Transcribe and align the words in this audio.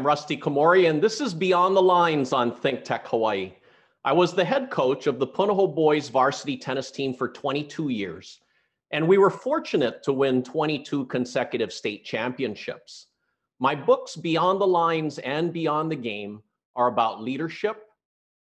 I'm 0.00 0.06
Rusty 0.06 0.34
Komori, 0.34 0.88
and 0.88 1.02
this 1.02 1.20
is 1.20 1.34
Beyond 1.34 1.76
the 1.76 1.82
Lines 1.82 2.32
on 2.32 2.56
Think 2.56 2.84
Tech 2.84 3.06
Hawaii. 3.08 3.52
I 4.02 4.14
was 4.14 4.32
the 4.32 4.42
head 4.42 4.70
coach 4.70 5.06
of 5.06 5.18
the 5.18 5.26
Punahou 5.26 5.74
Boys 5.74 6.08
varsity 6.08 6.56
tennis 6.56 6.90
team 6.90 7.12
for 7.12 7.28
22 7.28 7.90
years, 7.90 8.40
and 8.92 9.06
we 9.06 9.18
were 9.18 9.28
fortunate 9.28 10.02
to 10.04 10.14
win 10.14 10.42
22 10.42 11.04
consecutive 11.04 11.70
state 11.70 12.02
championships. 12.06 13.08
My 13.58 13.74
books, 13.74 14.16
Beyond 14.16 14.62
the 14.62 14.66
Lines 14.66 15.18
and 15.18 15.52
Beyond 15.52 15.92
the 15.92 15.96
Game, 15.96 16.42
are 16.76 16.86
about 16.86 17.22
leadership, 17.22 17.84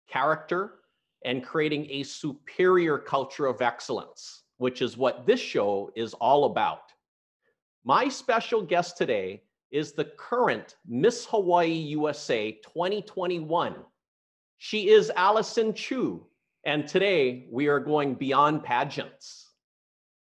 character, 0.10 0.80
and 1.24 1.42
creating 1.42 1.88
a 1.90 2.04
superior 2.04 2.98
culture 2.98 3.46
of 3.46 3.62
excellence, 3.62 4.44
which 4.58 4.82
is 4.82 4.98
what 4.98 5.26
this 5.26 5.40
show 5.40 5.90
is 5.96 6.14
all 6.16 6.44
about. 6.44 6.92
My 7.86 8.10
special 8.10 8.62
guest 8.62 8.98
today 8.98 9.42
is 9.72 9.94
the 9.94 10.06
current 10.06 10.76
Miss 10.88 11.26
Hawaii 11.26 11.72
USA 11.72 12.52
2021. 12.64 13.76
She 14.58 14.90
is 14.90 15.12
Allison 15.16 15.74
Chu, 15.74 16.26
and 16.66 16.88
today 16.88 17.48
we 17.52 17.68
are 17.68 17.80
going 17.80 18.16
beyond 18.16 18.64
pageants. 18.64 19.52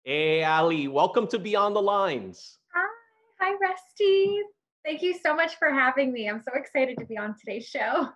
Hey, 0.05 0.45
Ali, 0.45 0.89
welcome 0.89 1.27
to 1.29 1.39
Beyond 1.39 1.77
the 1.77 1.83
Lines. 1.83 2.59
Hi, 2.75 2.89
hi, 3.41 3.55
Rusty. 3.61 4.41
Thank 4.85 5.03
you 5.03 5.19
so 5.23 5.35
much 5.35 5.57
for 5.57 5.71
having 5.71 6.13
me. 6.13 6.29
I'm 6.29 6.41
so 6.41 6.53
excited 6.55 6.99
to 6.99 7.07
be 7.07 7.19
on 7.19 7.35
today's 7.39 7.67
show. 7.67 8.09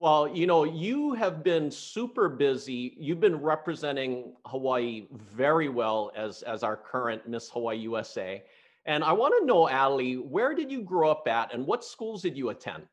Well, 0.00 0.28
you 0.28 0.46
know, 0.46 0.62
you 0.62 1.14
have 1.14 1.42
been 1.42 1.72
super 1.72 2.28
busy. 2.28 2.96
You've 2.98 3.20
been 3.20 3.40
representing 3.40 4.34
Hawaii 4.46 5.08
very 5.10 5.68
well 5.68 6.12
as, 6.16 6.42
as 6.42 6.62
our 6.62 6.76
current 6.76 7.28
Miss 7.28 7.50
Hawaii 7.50 7.78
USA. 7.78 8.44
And 8.88 9.04
I 9.04 9.12
want 9.12 9.34
to 9.38 9.44
know, 9.44 9.68
Ali, 9.68 10.14
where 10.14 10.54
did 10.54 10.72
you 10.72 10.82
grow 10.82 11.10
up 11.10 11.28
at 11.28 11.52
and 11.52 11.66
what 11.66 11.84
schools 11.84 12.22
did 12.22 12.38
you 12.38 12.48
attend? 12.48 12.84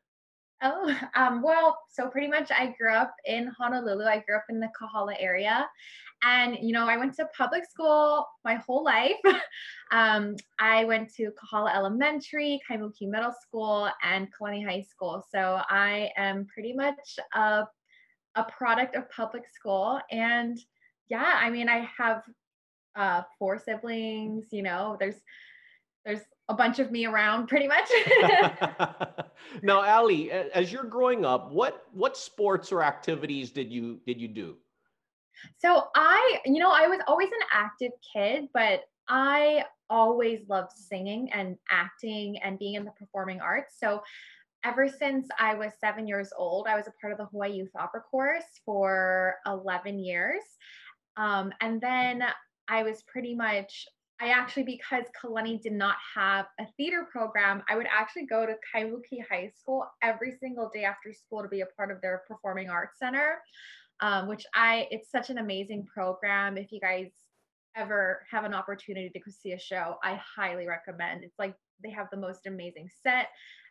Oh, 0.62 0.94
um, 1.16 1.42
well, 1.42 1.78
so 1.90 2.08
pretty 2.08 2.28
much 2.28 2.50
I 2.50 2.74
grew 2.78 2.92
up 2.92 3.14
in 3.24 3.50
Honolulu. 3.58 4.04
I 4.04 4.22
grew 4.26 4.36
up 4.36 4.44
in 4.50 4.60
the 4.60 4.68
Kahala 4.78 5.16
area. 5.18 5.66
And, 6.22 6.58
you 6.60 6.72
know, 6.72 6.86
I 6.86 6.98
went 6.98 7.14
to 7.14 7.26
public 7.36 7.64
school 7.64 8.26
my 8.44 8.56
whole 8.56 8.84
life. 8.84 9.16
um, 9.90 10.36
I 10.58 10.84
went 10.84 11.14
to 11.14 11.30
Kahala 11.32 11.74
Elementary, 11.74 12.60
Kaimuki 12.70 13.08
Middle 13.08 13.34
School, 13.40 13.88
and 14.02 14.28
Kalani 14.34 14.66
High 14.66 14.82
School. 14.82 15.24
So 15.32 15.62
I 15.70 16.10
am 16.18 16.46
pretty 16.46 16.74
much 16.74 17.18
a, 17.34 17.64
a 18.34 18.44
product 18.44 18.96
of 18.96 19.10
public 19.10 19.44
school. 19.48 19.98
And 20.10 20.58
yeah, 21.08 21.38
I 21.40 21.48
mean, 21.48 21.70
I 21.70 21.88
have 21.96 22.22
uh, 22.96 23.22
four 23.38 23.58
siblings, 23.58 24.46
you 24.50 24.62
know, 24.62 24.96
there's 25.00 25.20
there's 26.06 26.20
a 26.48 26.54
bunch 26.54 26.78
of 26.78 26.92
me 26.92 27.04
around 27.04 27.48
pretty 27.48 27.66
much. 27.66 27.90
now, 29.62 29.80
Ali, 29.98 30.30
as 30.30 30.72
you're 30.72 30.84
growing 30.84 31.24
up, 31.24 31.50
what 31.50 31.84
what 31.92 32.16
sports 32.16 32.70
or 32.72 32.82
activities 32.82 33.50
did 33.50 33.70
you 33.70 34.00
did 34.06 34.20
you 34.20 34.28
do? 34.28 34.56
So 35.58 35.88
I, 35.94 36.38
you 36.46 36.60
know, 36.60 36.70
I 36.70 36.86
was 36.86 37.00
always 37.06 37.28
an 37.28 37.46
active 37.52 37.92
kid, 38.14 38.48
but 38.54 38.84
I 39.08 39.64
always 39.90 40.40
loved 40.48 40.72
singing 40.72 41.30
and 41.32 41.56
acting 41.70 42.38
and 42.38 42.58
being 42.58 42.74
in 42.74 42.84
the 42.84 42.92
performing 42.92 43.40
arts. 43.40 43.74
So 43.78 44.02
ever 44.64 44.88
since 44.88 45.28
I 45.38 45.54
was 45.54 45.72
seven 45.78 46.08
years 46.08 46.30
old, 46.36 46.66
I 46.68 46.76
was 46.76 46.86
a 46.86 46.92
part 47.00 47.12
of 47.12 47.18
the 47.18 47.26
Hawaii 47.26 47.52
Youth 47.52 47.70
Opera 47.78 48.02
Chorus 48.10 48.44
for 48.64 49.36
11 49.46 49.98
years. 49.98 50.42
Um, 51.16 51.52
and 51.60 51.80
then 51.80 52.22
I 52.68 52.82
was 52.82 53.02
pretty 53.02 53.34
much 53.34 53.86
I 54.20 54.28
actually, 54.28 54.62
because 54.62 55.04
Kalani 55.22 55.60
did 55.60 55.72
not 55.72 55.96
have 56.14 56.46
a 56.58 56.64
theater 56.76 57.06
program, 57.10 57.62
I 57.68 57.76
would 57.76 57.86
actually 57.86 58.26
go 58.26 58.46
to 58.46 58.54
Kaimuki 58.74 59.22
High 59.28 59.52
School 59.58 59.86
every 60.02 60.32
single 60.40 60.70
day 60.72 60.84
after 60.84 61.12
school 61.12 61.42
to 61.42 61.48
be 61.48 61.60
a 61.60 61.66
part 61.76 61.90
of 61.90 62.00
their 62.00 62.22
performing 62.26 62.70
arts 62.70 62.98
center, 62.98 63.42
um, 64.00 64.26
which 64.26 64.46
I, 64.54 64.88
it's 64.90 65.10
such 65.10 65.28
an 65.28 65.38
amazing 65.38 65.86
program. 65.92 66.56
If 66.56 66.72
you 66.72 66.80
guys 66.80 67.10
ever 67.76 68.24
have 68.30 68.44
an 68.44 68.54
opportunity 68.54 69.10
to 69.10 69.18
go 69.18 69.30
see 69.30 69.52
a 69.52 69.58
show, 69.58 69.96
I 70.02 70.18
highly 70.36 70.66
recommend. 70.66 71.22
It's 71.22 71.38
like 71.38 71.54
they 71.82 71.90
have 71.90 72.06
the 72.10 72.16
most 72.16 72.46
amazing 72.46 72.88
set 73.02 73.28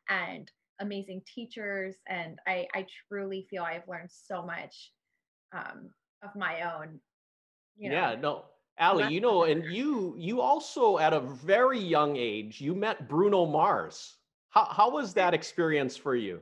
and 0.09 0.51
amazing 0.79 1.23
teachers. 1.33 1.95
And 2.07 2.37
I, 2.47 2.67
I 2.75 2.85
truly 3.07 3.47
feel 3.49 3.63
I've 3.63 3.87
learned 3.87 4.11
so 4.11 4.45
much 4.45 4.91
um, 5.53 5.89
of 6.23 6.29
my 6.35 6.61
own. 6.61 6.99
You 7.77 7.89
know. 7.89 7.95
Yeah, 7.95 8.15
no, 8.21 8.45
Ali, 8.79 9.13
you 9.13 9.21
know, 9.21 9.43
and 9.43 9.63
you 9.65 10.15
you 10.17 10.41
also 10.41 10.97
at 10.97 11.13
a 11.13 11.19
very 11.19 11.79
young 11.79 12.17
age 12.17 12.59
you 12.59 12.75
met 12.75 13.07
Bruno 13.07 13.45
Mars. 13.45 14.15
How 14.49 14.65
how 14.65 14.89
was 14.91 15.13
that 15.13 15.33
experience 15.33 15.95
for 15.95 16.15
you? 16.15 16.41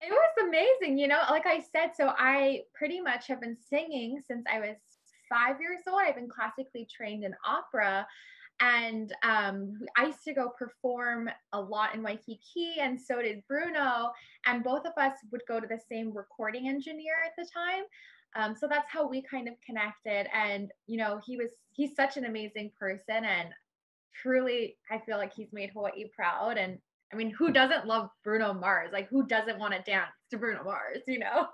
It 0.00 0.10
was 0.10 0.46
amazing, 0.48 0.98
you 0.98 1.08
know. 1.08 1.20
Like 1.30 1.46
I 1.46 1.60
said, 1.60 1.90
so 1.96 2.12
I 2.16 2.62
pretty 2.74 3.00
much 3.00 3.26
have 3.28 3.40
been 3.40 3.56
singing 3.68 4.20
since 4.24 4.44
I 4.52 4.60
was 4.60 4.76
five 5.28 5.60
years 5.60 5.80
old. 5.88 6.00
I've 6.00 6.14
been 6.14 6.28
classically 6.28 6.86
trained 6.90 7.24
in 7.24 7.34
opera, 7.44 8.06
and 8.60 9.12
um, 9.22 9.78
I 9.96 10.06
used 10.06 10.24
to 10.24 10.34
go 10.34 10.52
perform 10.58 11.30
a 11.52 11.60
lot 11.60 11.94
in 11.94 12.02
Waikiki, 12.02 12.74
and 12.80 13.00
so 13.00 13.22
did 13.22 13.42
Bruno. 13.48 14.12
And 14.46 14.64
both 14.64 14.86
of 14.86 14.92
us 14.96 15.14
would 15.30 15.42
go 15.46 15.60
to 15.60 15.66
the 15.66 15.80
same 15.90 16.12
recording 16.12 16.68
engineer 16.68 17.14
at 17.24 17.32
the 17.36 17.48
time. 17.52 17.84
Um, 18.36 18.54
so 18.54 18.68
that's 18.68 18.88
how 18.90 19.08
we 19.08 19.22
kind 19.22 19.48
of 19.48 19.54
connected. 19.64 20.26
And, 20.34 20.70
you 20.86 20.96
know, 20.96 21.20
he 21.24 21.36
was, 21.36 21.48
he's 21.72 21.94
such 21.94 22.16
an 22.16 22.24
amazing 22.24 22.72
person. 22.78 23.24
And 23.24 23.48
truly, 24.14 24.76
I 24.90 24.98
feel 24.98 25.16
like 25.16 25.32
he's 25.34 25.52
made 25.52 25.70
Hawaii 25.70 26.04
proud. 26.14 26.58
And 26.58 26.78
I 27.12 27.16
mean, 27.16 27.30
who 27.30 27.52
doesn't 27.52 27.86
love 27.86 28.10
Bruno 28.22 28.52
Mars? 28.52 28.90
Like, 28.92 29.08
who 29.08 29.26
doesn't 29.26 29.58
want 29.58 29.74
to 29.74 29.82
dance 29.90 30.12
to 30.30 30.36
Bruno 30.36 30.62
Mars, 30.64 31.02
you 31.06 31.18
know? 31.18 31.46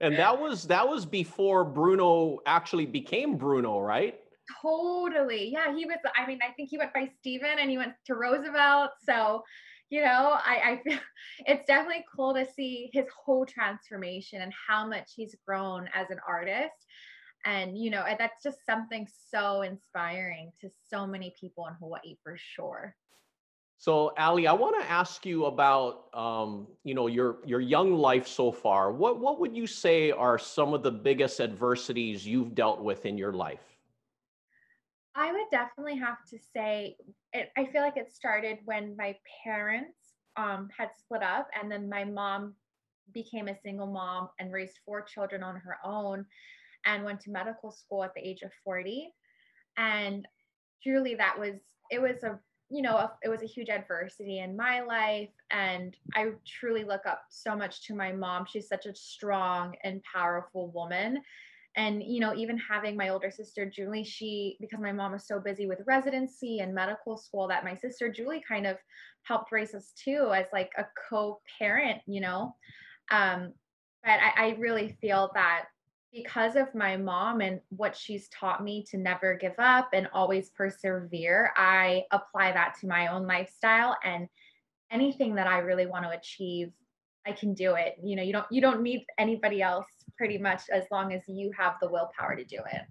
And 0.00 0.16
that 0.16 0.38
was 0.38 0.64
that 0.64 0.86
was 0.86 1.06
before 1.06 1.64
Bruno 1.64 2.40
actually 2.44 2.84
became 2.84 3.36
Bruno, 3.36 3.80
right? 3.80 4.20
Totally. 4.60 5.50
Yeah, 5.52 5.74
he 5.74 5.86
was. 5.86 5.96
I 6.14 6.26
mean, 6.26 6.38
I 6.46 6.52
think 6.52 6.68
he 6.68 6.76
went 6.76 6.92
by 6.92 7.08
Steven 7.18 7.58
and 7.58 7.70
he 7.70 7.78
went 7.78 7.94
to 8.06 8.14
Roosevelt. 8.14 8.90
So 9.08 9.42
you 9.90 10.02
know, 10.02 10.38
I, 10.44 10.60
I 10.64 10.80
feel 10.82 10.98
it's 11.46 11.66
definitely 11.66 12.04
cool 12.14 12.34
to 12.34 12.46
see 12.56 12.90
his 12.92 13.06
whole 13.24 13.46
transformation 13.46 14.42
and 14.42 14.52
how 14.68 14.86
much 14.86 15.12
he's 15.14 15.34
grown 15.46 15.88
as 15.94 16.10
an 16.10 16.18
artist. 16.26 16.74
And, 17.44 17.78
you 17.78 17.90
know, 17.90 18.04
that's 18.18 18.42
just 18.42 18.58
something 18.66 19.06
so 19.30 19.62
inspiring 19.62 20.50
to 20.60 20.68
so 20.90 21.06
many 21.06 21.32
people 21.38 21.66
in 21.68 21.74
Hawaii 21.74 22.16
for 22.24 22.36
sure. 22.36 22.96
So, 23.78 24.12
Ali, 24.18 24.46
I 24.46 24.52
want 24.52 24.80
to 24.80 24.90
ask 24.90 25.24
you 25.26 25.44
about, 25.44 26.06
um, 26.14 26.66
you 26.82 26.94
know, 26.94 27.08
your 27.08 27.36
your 27.44 27.60
young 27.60 27.92
life 27.92 28.26
so 28.26 28.50
far. 28.50 28.90
What 28.90 29.20
what 29.20 29.38
would 29.38 29.54
you 29.54 29.66
say 29.66 30.10
are 30.10 30.38
some 30.38 30.72
of 30.72 30.82
the 30.82 30.90
biggest 30.90 31.40
adversities 31.40 32.26
you've 32.26 32.54
dealt 32.54 32.82
with 32.82 33.04
in 33.04 33.18
your 33.18 33.34
life? 33.34 33.75
I 35.16 35.32
would 35.32 35.46
definitely 35.50 35.96
have 35.96 36.18
to 36.30 36.38
say, 36.38 36.96
it, 37.32 37.50
I 37.56 37.64
feel 37.66 37.80
like 37.80 37.96
it 37.96 38.12
started 38.12 38.58
when 38.66 38.94
my 38.96 39.16
parents 39.42 39.96
um, 40.36 40.68
had 40.76 40.90
split 40.98 41.22
up, 41.22 41.48
and 41.58 41.72
then 41.72 41.88
my 41.88 42.04
mom 42.04 42.54
became 43.14 43.48
a 43.48 43.58
single 43.58 43.86
mom 43.86 44.28
and 44.38 44.52
raised 44.52 44.78
four 44.84 45.00
children 45.00 45.42
on 45.42 45.56
her 45.56 45.78
own 45.82 46.26
and 46.84 47.04
went 47.04 47.20
to 47.20 47.30
medical 47.30 47.70
school 47.70 48.04
at 48.04 48.12
the 48.14 48.20
age 48.26 48.42
of 48.42 48.50
40. 48.62 49.10
And 49.78 50.28
truly, 50.82 51.14
that 51.14 51.38
was, 51.38 51.54
it 51.90 52.00
was 52.00 52.22
a, 52.22 52.38
you 52.68 52.82
know, 52.82 53.10
it 53.22 53.28
was 53.28 53.42
a 53.42 53.46
huge 53.46 53.70
adversity 53.70 54.40
in 54.40 54.54
my 54.54 54.82
life. 54.82 55.30
And 55.50 55.96
I 56.14 56.32
truly 56.46 56.84
look 56.84 57.06
up 57.06 57.22
so 57.30 57.56
much 57.56 57.86
to 57.86 57.94
my 57.94 58.12
mom. 58.12 58.44
She's 58.46 58.68
such 58.68 58.84
a 58.84 58.94
strong 58.94 59.76
and 59.82 60.02
powerful 60.02 60.70
woman 60.72 61.22
and 61.76 62.02
you 62.02 62.20
know 62.20 62.34
even 62.34 62.58
having 62.58 62.96
my 62.96 63.10
older 63.10 63.30
sister 63.30 63.66
julie 63.66 64.04
she 64.04 64.56
because 64.60 64.80
my 64.80 64.92
mom 64.92 65.12
was 65.12 65.26
so 65.26 65.38
busy 65.38 65.66
with 65.66 65.78
residency 65.86 66.60
and 66.60 66.74
medical 66.74 67.16
school 67.16 67.46
that 67.46 67.64
my 67.64 67.74
sister 67.74 68.10
julie 68.10 68.42
kind 68.46 68.66
of 68.66 68.76
helped 69.22 69.52
raise 69.52 69.74
us 69.74 69.92
too 69.92 70.32
as 70.34 70.46
like 70.52 70.70
a 70.78 70.84
co-parent 71.08 72.00
you 72.06 72.20
know? 72.20 72.54
Um, 73.10 73.52
but 74.02 74.18
I, 74.20 74.48
I 74.48 74.56
really 74.58 74.96
feel 75.00 75.30
that 75.34 75.66
because 76.12 76.56
of 76.56 76.74
my 76.74 76.96
mom 76.96 77.40
and 77.40 77.60
what 77.68 77.96
she's 77.96 78.28
taught 78.28 78.62
me 78.62 78.84
to 78.90 78.96
never 78.96 79.34
give 79.34 79.54
up 79.58 79.90
and 79.92 80.08
always 80.12 80.50
persevere 80.50 81.52
i 81.56 82.04
apply 82.10 82.52
that 82.52 82.74
to 82.80 82.86
my 82.86 83.08
own 83.08 83.26
lifestyle 83.26 83.96
and 84.02 84.28
anything 84.90 85.34
that 85.34 85.46
i 85.46 85.58
really 85.58 85.86
want 85.86 86.04
to 86.04 86.10
achieve 86.10 86.72
i 87.26 87.32
can 87.32 87.54
do 87.54 87.74
it. 87.74 87.96
You 88.02 88.16
know 88.16 88.22
you 88.22 88.32
don't 88.32 88.46
you 88.50 88.60
don't 88.60 88.82
need 88.82 89.04
anybody 89.18 89.60
else 89.60 89.86
pretty 90.16 90.38
much 90.38 90.62
as 90.72 90.84
long 90.90 91.12
as 91.12 91.22
you 91.26 91.50
have 91.58 91.74
the 91.80 91.88
willpower 91.88 92.36
to 92.36 92.44
do 92.44 92.58
it. 92.72 92.82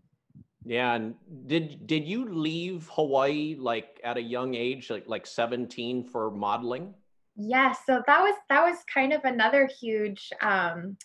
Yeah, 0.64 0.96
and 0.96 1.16
did 1.46 1.86
did 1.86 2.06
you 2.06 2.26
leave 2.26 2.90
Hawaii 2.92 3.56
like 3.58 4.02
at 4.04 4.18
a 4.18 4.22
young 4.22 4.56
age, 4.56 4.90
like 4.90 5.08
like 5.08 5.28
17 5.28 6.04
for 6.06 6.32
modeling? 6.32 6.94
Yes, 7.36 7.80
so 7.86 8.02
that 8.08 8.22
was 8.22 8.36
that 8.50 8.64
was 8.64 8.78
kind 8.92 9.14
of 9.14 9.22
another 9.26 9.70
huge 9.80 10.30
um 10.42 10.98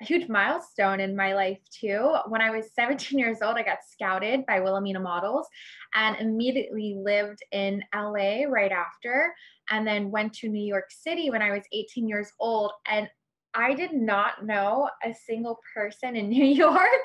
huge 0.00 0.28
milestone 0.28 1.00
in 1.00 1.14
my 1.14 1.34
life 1.34 1.60
too. 1.70 2.16
When 2.28 2.40
I 2.40 2.50
was 2.50 2.74
17 2.74 3.18
years 3.18 3.38
old, 3.42 3.56
I 3.56 3.62
got 3.62 3.78
scouted 3.88 4.44
by 4.46 4.60
Wilhelmina 4.60 5.00
Models 5.00 5.46
and 5.94 6.16
immediately 6.16 6.96
lived 6.98 7.38
in 7.52 7.82
LA 7.94 8.44
right 8.48 8.72
after, 8.72 9.32
and 9.70 9.86
then 9.86 10.10
went 10.10 10.32
to 10.34 10.48
New 10.48 10.64
York 10.64 10.90
City 10.90 11.30
when 11.30 11.42
I 11.42 11.52
was 11.52 11.62
18 11.72 12.08
years 12.08 12.32
old. 12.40 12.72
And 12.86 13.08
I 13.54 13.74
did 13.74 13.92
not 13.92 14.44
know 14.44 14.88
a 15.04 15.14
single 15.14 15.60
person 15.74 16.16
in 16.16 16.28
New 16.30 16.44
York, 16.44 17.04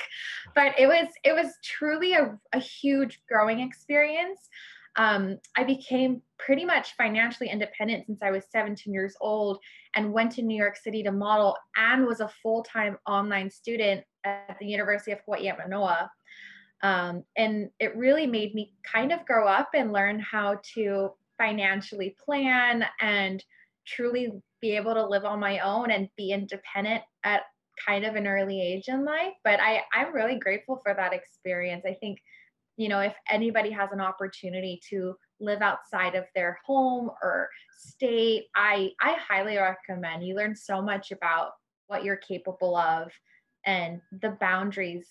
but 0.56 0.78
it 0.80 0.88
was 0.88 1.08
it 1.24 1.34
was 1.34 1.54
truly 1.64 2.14
a, 2.14 2.38
a 2.54 2.60
huge 2.60 3.22
growing 3.28 3.60
experience. 3.60 4.50
Um, 4.96 5.38
I 5.56 5.64
became 5.64 6.22
pretty 6.40 6.66
much 6.66 6.96
financially 6.98 7.50
independent 7.50 8.08
since 8.08 8.22
I 8.22 8.32
was 8.32 8.44
17 8.52 8.92
years 8.92 9.16
old 9.22 9.60
and 9.96 10.12
went 10.12 10.32
to 10.34 10.42
New 10.42 10.58
York 10.58 10.76
City 10.76 11.04
to 11.04 11.12
model 11.12 11.56
and 11.76 12.06
was 12.06 12.20
a 12.20 12.32
full-time 12.42 12.98
online 13.08 13.50
student 13.50 14.04
at 14.26 14.58
the 14.60 14.66
University 14.66 15.12
of 15.12 15.20
Hawaii 15.26 15.48
at 15.48 15.58
Manoa. 15.58 16.12
Um, 16.82 17.24
and 17.38 17.70
it 17.80 17.96
really 17.96 18.26
made 18.26 18.56
me 18.56 18.74
kind 18.84 19.12
of 19.12 19.26
grow 19.26 19.48
up 19.48 19.70
and 19.74 19.94
learn 19.94 20.20
how 20.20 20.60
to 20.76 21.12
financially 21.38 22.16
plan 22.26 22.86
and 23.00 23.44
truly 23.86 24.32
be 24.62 24.76
able 24.76 24.94
to 24.94 25.06
live 25.06 25.26
on 25.26 25.40
my 25.40 25.60
own 25.60 25.92
and 25.92 26.10
be 26.18 26.32
independent 26.32 27.04
at 27.24 27.42
kind 27.86 28.06
of 28.06 28.16
an 28.16 28.28
early 28.28 28.62
age 28.62 28.88
in 28.88 29.06
life. 29.06 29.34
But 29.44 29.60
I, 29.60 29.84
I'm 29.94 30.14
really 30.14 30.38
grateful 30.38 30.82
for 30.84 30.94
that 30.94 31.14
experience. 31.14 31.84
I 31.88 31.96
think, 32.00 32.20
you 32.78 32.90
know, 32.90 33.00
if 33.00 33.14
anybody 33.30 33.72
has 33.72 33.90
an 33.92 34.02
opportunity 34.02 34.82
to 34.90 35.16
live 35.40 35.62
outside 35.62 36.16
of 36.16 36.26
their 36.36 36.60
home 36.66 37.10
or 37.24 37.50
state, 37.78 38.46
I, 38.56 38.92
I 39.02 39.14
highly 39.14 39.58
recommend. 39.58 40.26
You 40.26 40.36
learn 40.36 40.56
so 40.56 40.82
much 40.82 41.12
about 41.12 41.52
what 41.88 42.04
you're 42.04 42.18
capable 42.18 42.76
of, 42.76 43.12
and 43.66 44.02
the 44.22 44.38
boundaries 44.40 45.08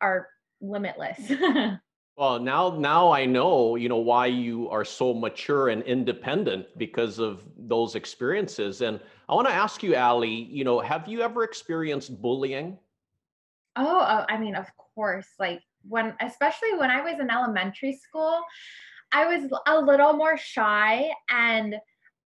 are 0.00 0.28
limitless. 0.60 1.20
Well, 2.16 2.38
now 2.40 2.70
now 2.70 3.10
I 3.10 3.26
know, 3.26 3.76
you 3.76 3.90
know, 3.90 3.98
why 3.98 4.26
you 4.26 4.70
are 4.70 4.86
so 4.86 5.12
mature 5.12 5.68
and 5.68 5.82
independent 5.82 6.66
because 6.78 7.18
of 7.18 7.44
those 7.58 7.94
experiences. 7.94 8.80
And 8.80 9.00
I 9.28 9.34
want 9.34 9.48
to 9.48 9.52
ask 9.52 9.82
you, 9.82 9.96
Ali, 9.96 10.30
you 10.30 10.64
know, 10.64 10.80
have 10.80 11.06
you 11.08 11.20
ever 11.20 11.44
experienced 11.44 12.22
bullying? 12.22 12.78
Oh, 13.76 14.00
uh, 14.00 14.24
I 14.30 14.38
mean, 14.38 14.54
of 14.56 14.66
course. 14.94 15.28
Like 15.38 15.60
when, 15.86 16.14
especially 16.20 16.74
when 16.78 16.90
I 16.90 17.02
was 17.02 17.20
in 17.20 17.30
elementary 17.30 17.94
school, 17.96 18.40
I 19.12 19.26
was 19.26 19.50
a 19.66 19.78
little 19.78 20.14
more 20.14 20.38
shy 20.38 21.10
and 21.30 21.76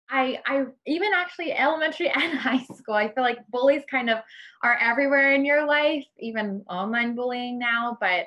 I 0.10 0.40
I 0.45 0.66
even 0.86 1.12
actually 1.13 1.54
elementary 1.54 2.10
and 2.16 2.38
high 2.38 2.63
school, 2.63 2.95
I 2.95 3.13
feel 3.13 3.24
like 3.24 3.40
bullies 3.50 3.83
kind 3.90 4.10
of 4.10 4.19
are 4.63 4.78
everywhere 4.81 5.33
in 5.33 5.45
your 5.45 5.66
life, 5.66 6.06
even 6.19 6.63
online 6.69 7.16
bullying 7.16 7.57
now, 7.57 7.98
but 8.01 8.25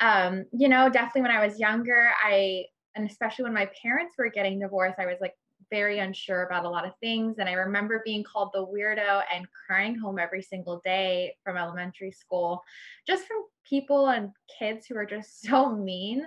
um, 0.00 0.46
you 0.52 0.68
know, 0.68 0.88
definitely 0.88 1.22
when 1.22 1.30
I 1.30 1.46
was 1.46 1.58
younger, 1.58 2.10
I, 2.24 2.64
and 2.94 3.08
especially 3.08 3.44
when 3.44 3.54
my 3.54 3.70
parents 3.82 4.14
were 4.18 4.30
getting 4.30 4.58
divorced, 4.58 4.98
I 4.98 5.06
was 5.06 5.18
like 5.20 5.34
very 5.70 6.00
unsure 6.00 6.44
about 6.44 6.64
a 6.64 6.68
lot 6.68 6.86
of 6.86 6.92
things. 7.00 7.36
And 7.38 7.48
I 7.48 7.52
remember 7.52 8.02
being 8.04 8.24
called 8.24 8.50
the 8.52 8.66
weirdo 8.66 9.22
and 9.32 9.46
crying 9.66 9.96
home 9.96 10.18
every 10.18 10.42
single 10.42 10.80
day 10.84 11.36
from 11.44 11.56
elementary 11.56 12.10
school, 12.10 12.62
just 13.06 13.26
from 13.26 13.44
people 13.68 14.08
and 14.08 14.30
kids 14.58 14.86
who 14.86 14.96
were 14.96 15.06
just 15.06 15.42
so 15.46 15.74
mean. 15.74 16.26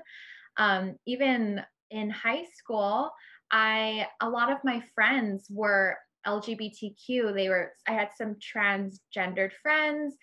Um, 0.58 0.96
even 1.06 1.62
in 1.92 2.10
high 2.10 2.46
school, 2.56 3.12
I, 3.52 4.08
a 4.22 4.30
lot 4.30 4.52
of 4.52 4.60
my 4.64 4.82
friends 4.96 5.48
were 5.50 5.98
LGBTQ. 6.26 7.36
They 7.36 7.50
were, 7.50 7.74
I 7.88 7.94
had 7.94 8.10
some 8.16 8.36
transgendered 8.36 9.52
friends. 9.62 10.16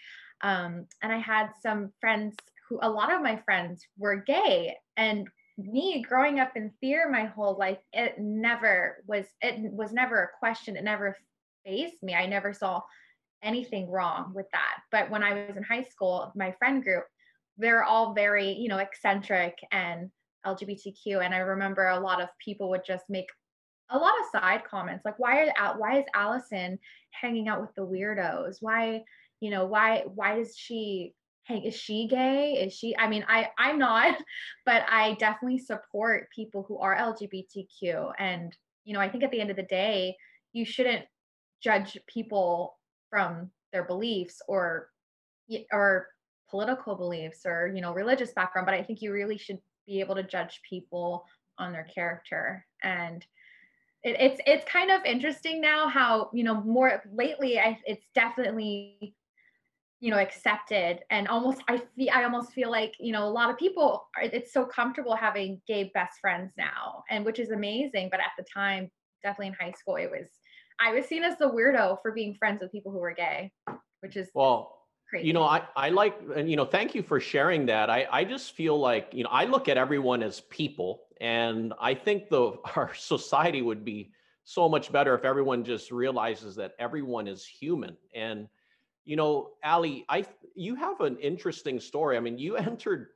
Um, 0.43 0.87
and 1.03 1.13
I 1.13 1.19
had 1.19 1.51
some 1.63 1.93
friends 2.01 2.35
who 2.71 2.79
a 2.81 2.89
lot 2.89 3.13
of 3.13 3.21
my 3.21 3.37
friends 3.45 3.87
were 3.99 4.17
gay. 4.17 4.77
And 4.97 5.29
me 5.59 6.03
growing 6.09 6.41
up 6.41 6.57
in 6.57 6.73
theater 6.81 7.11
my 7.11 7.27
whole 7.27 7.59
life 7.59 7.77
it 7.93 8.19
never 8.19 9.05
was 9.07 9.27
it 9.43 9.71
was 9.73 9.93
never 9.93 10.23
a 10.23 10.39
question. 10.39 10.77
It 10.77 10.85
never 10.85 11.15
faced 11.67 12.03
me. 12.03 12.15
I 12.15 12.25
never 12.25 12.55
saw 12.55 12.81
anything 13.43 13.91
wrong 13.91 14.33
with 14.35 14.47
that. 14.53 14.79
But 14.91 15.11
when 15.11 15.23
i 15.23 15.47
was 15.47 15.57
in 15.57 15.63
high 15.63 15.83
school 15.83 16.33
my 16.35 16.53
friend 16.53 16.83
group 16.83 17.05
they're 17.59 17.85
all 17.85 18.15
very 18.15 18.53
you 18.53 18.69
know 18.69 18.79
eccentric 18.79 19.59
and 19.71 20.11
lgbtq 20.47 21.23
and 21.23 21.35
i 21.35 21.39
remember 21.39 21.89
a 21.89 22.01
lot 22.01 22.23
of 22.23 22.29
people 22.43 22.71
would 22.71 22.85
just 22.87 23.05
make 23.11 23.27
a 23.91 23.99
lot 23.99 24.15
of 24.21 24.41
side 24.41 24.63
comments 24.65 25.05
like 25.05 25.19
why 25.19 25.51
are 25.59 25.79
why 25.79 25.99
is 25.99 26.07
allison 26.15 26.79
hanging 27.11 27.49
out 27.49 27.61
with 27.61 27.75
the 27.75 27.87
weirdos? 27.87 28.57
Why 28.61 29.05
you 29.41 29.51
know 29.51 29.67
why 29.67 30.05
why 30.15 30.37
does 30.37 30.57
she 30.57 31.15
hey 31.51 31.67
is 31.67 31.75
she 31.75 32.07
gay? 32.09 32.53
Is 32.65 32.73
she 32.73 32.97
i 32.99 33.09
mean 33.09 33.25
i 33.29 33.49
i'm 33.59 33.79
not 33.79 34.17
but 34.67 34.83
i 34.89 35.15
definitely 35.19 35.59
support 35.59 36.29
people 36.35 36.65
who 36.67 36.79
are 36.79 36.97
lgbtq 36.97 38.13
and 38.19 38.57
you 38.85 38.95
know 38.95 39.01
i 39.01 39.09
think 39.09 39.25
at 39.25 39.31
the 39.31 39.41
end 39.41 39.51
of 39.51 39.57
the 39.57 39.63
day 39.63 40.17
you 40.53 40.65
shouldn't 40.65 41.05
judge 41.63 41.99
people 42.07 42.77
from 43.11 43.51
their 43.73 43.85
beliefs 43.85 44.41
or 44.49 44.89
or 45.73 46.07
political 46.49 46.97
beliefs 46.97 47.43
or 47.45 47.71
you 47.75 47.81
know 47.81 47.93
religious 47.93 48.33
background 48.33 48.67
but 48.67 48.75
i 48.75 48.83
think 48.83 49.03
you 49.03 49.13
really 49.13 49.39
should 49.39 49.59
be 49.87 50.01
able 50.01 50.15
to 50.15 50.23
judge 50.23 50.61
people 50.69 51.25
on 51.59 51.73
their 51.73 51.87
character. 51.95 52.67
And 52.83 53.25
it, 54.03 54.17
it's 54.19 54.41
it's 54.47 54.65
kind 54.71 54.91
of 54.91 55.05
interesting 55.05 55.61
now 55.61 55.89
how 55.89 56.31
you 56.33 56.43
know 56.43 56.63
more 56.63 57.03
lately 57.13 57.59
I, 57.59 57.79
it's 57.85 58.07
definitely 58.15 59.15
you 60.01 60.11
know 60.11 60.19
accepted 60.19 61.01
and 61.11 61.29
almost 61.29 61.63
i 61.69 61.81
feel 61.97 62.09
i 62.13 62.25
almost 62.25 62.53
feel 62.53 62.71
like 62.71 62.95
you 62.99 63.13
know 63.13 63.27
a 63.27 63.31
lot 63.31 63.51
of 63.51 63.59
people 63.59 64.09
are, 64.17 64.25
it's 64.25 64.53
so 64.53 64.65
comfortable 64.65 65.15
having 65.15 65.61
gay 65.69 65.91
best 65.95 66.19
friends 66.21 66.53
now 66.57 67.05
and 67.11 67.25
which 67.25 67.39
is 67.39 67.51
amazing 67.51 68.09
but 68.11 68.19
at 68.19 68.33
the 68.39 68.45
time 68.53 68.91
definitely 69.23 69.49
in 69.49 69.55
high 69.55 69.73
school 69.73 69.97
it 69.97 70.11
was 70.11 70.29
i 70.81 70.93
was 70.93 71.05
seen 71.05 71.23
as 71.23 71.37
the 71.39 71.45
weirdo 71.45 71.99
for 72.03 72.13
being 72.13 72.35
friends 72.35 72.61
with 72.61 72.73
people 72.73 72.91
who 72.91 72.99
were 72.99 73.13
gay 73.13 73.53
which 74.01 74.17
is 74.17 74.29
well 74.35 74.87
crazy. 75.09 75.27
you 75.27 75.35
know 75.35 75.45
i 75.45 75.63
i 75.77 75.91
like 75.91 76.19
and 76.35 76.51
you 76.51 76.57
know 76.57 76.65
thank 76.65 76.95
you 76.95 77.03
for 77.03 77.21
sharing 77.21 77.67
that 77.67 77.91
i 77.91 78.07
i 78.11 78.25
just 78.25 78.53
feel 78.53 78.79
like 78.79 79.11
you 79.13 79.23
know 79.23 79.31
i 79.31 79.45
look 79.45 79.69
at 79.69 79.77
everyone 79.77 80.23
as 80.23 80.41
people 80.49 81.03
and 81.21 81.75
i 81.79 81.93
think 81.93 82.31
the 82.31 82.53
our 82.77 82.93
society 82.95 83.61
would 83.61 83.85
be 83.85 84.11
so 84.45 84.67
much 84.67 84.91
better 84.91 85.15
if 85.15 85.25
everyone 85.25 85.63
just 85.63 85.93
realizes 85.93 86.57
that 86.57 86.73
everyone 86.79 87.29
is 87.29 87.45
human 87.47 87.95
and 88.15 88.49
you 89.11 89.17
know, 89.17 89.51
Ali, 89.65 90.05
I 90.09 90.25
you 90.55 90.77
have 90.77 91.01
an 91.01 91.19
interesting 91.19 91.81
story. 91.81 92.17
I 92.17 92.21
mean, 92.21 92.39
you 92.39 92.57
entered 92.69 93.09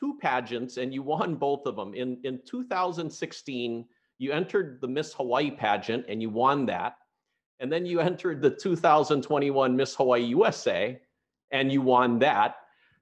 two 0.00 0.16
pageants 0.18 0.78
and 0.78 0.94
you 0.94 1.02
won 1.02 1.34
both 1.34 1.66
of 1.66 1.76
them. 1.76 1.92
In 1.92 2.18
in 2.24 2.40
2016, 2.46 3.84
you 4.16 4.32
entered 4.32 4.80
the 4.80 4.88
Miss 4.88 5.12
Hawaii 5.12 5.50
pageant 5.50 6.06
and 6.08 6.22
you 6.22 6.30
won 6.30 6.64
that. 6.66 6.96
And 7.60 7.70
then 7.70 7.84
you 7.84 8.00
entered 8.00 8.40
the 8.40 8.48
2021 8.48 9.76
Miss 9.76 9.94
Hawaii 9.94 10.22
USA 10.22 10.98
and 11.50 11.70
you 11.70 11.82
won 11.82 12.20
that. 12.20 12.56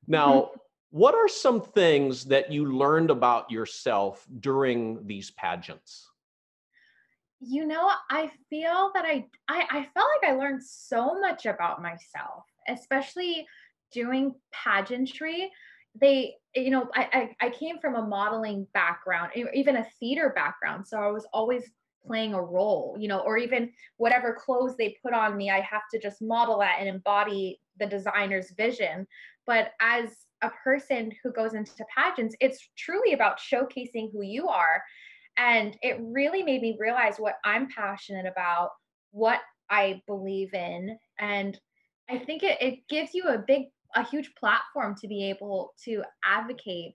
Now, 0.08 0.32
mm-hmm. 0.32 0.58
what 0.90 1.14
are 1.14 1.28
some 1.28 1.60
things 1.60 2.24
that 2.24 2.50
you 2.50 2.72
learned 2.72 3.10
about 3.10 3.52
yourself 3.52 4.26
during 4.40 5.06
these 5.06 5.30
pageants? 5.30 6.10
You 7.44 7.66
know 7.66 7.90
i 8.10 8.30
feel 8.48 8.90
that 8.94 9.04
I, 9.04 9.24
I 9.48 9.64
i 9.70 9.88
felt 9.94 10.08
like 10.22 10.30
i 10.30 10.34
learned 10.34 10.62
so 10.62 11.18
much 11.20 11.46
about 11.46 11.82
myself 11.82 12.44
especially 12.68 13.46
doing 13.92 14.34
pageantry. 14.52 15.50
They 16.00 16.34
you 16.54 16.70
know 16.70 16.88
I, 16.94 17.34
I 17.40 17.46
i 17.46 17.50
came 17.50 17.78
from 17.78 17.96
a 17.96 18.06
modeling 18.06 18.66
background 18.72 19.32
even 19.52 19.76
a 19.76 19.86
theater 20.00 20.32
background 20.34 20.86
so 20.86 20.98
i 20.98 21.10
was 21.10 21.26
always 21.34 21.70
playing 22.06 22.32
a 22.32 22.42
role 22.42 22.96
you 22.98 23.08
know 23.08 23.18
or 23.20 23.36
even 23.36 23.70
whatever 23.98 24.34
clothes 24.34 24.74
they 24.76 24.96
put 25.02 25.12
on 25.12 25.36
me 25.36 25.50
i 25.50 25.60
have 25.60 25.82
to 25.92 25.98
just 25.98 26.22
model 26.22 26.58
that 26.58 26.76
and 26.80 26.88
embody 26.88 27.60
the 27.78 27.86
designer's 27.86 28.50
vision. 28.52 29.06
But 29.46 29.72
as 29.80 30.10
a 30.42 30.50
person 30.62 31.10
who 31.22 31.32
goes 31.32 31.54
into 31.54 31.84
pageants 31.94 32.34
it's 32.40 32.70
truly 32.76 33.12
about 33.12 33.38
showcasing 33.38 34.10
who 34.12 34.22
you 34.22 34.48
are 34.48 34.82
and 35.36 35.76
it 35.82 35.98
really 36.00 36.42
made 36.42 36.62
me 36.62 36.76
realize 36.78 37.16
what 37.18 37.36
I'm 37.44 37.68
passionate 37.74 38.26
about, 38.26 38.70
what 39.10 39.40
I 39.70 40.02
believe 40.06 40.52
in. 40.54 40.98
And 41.18 41.58
I 42.10 42.18
think 42.18 42.42
it, 42.42 42.60
it 42.60 42.80
gives 42.88 43.14
you 43.14 43.24
a 43.24 43.38
big, 43.38 43.62
a 43.94 44.04
huge 44.04 44.34
platform 44.34 44.94
to 45.00 45.08
be 45.08 45.24
able 45.24 45.72
to 45.84 46.02
advocate 46.24 46.94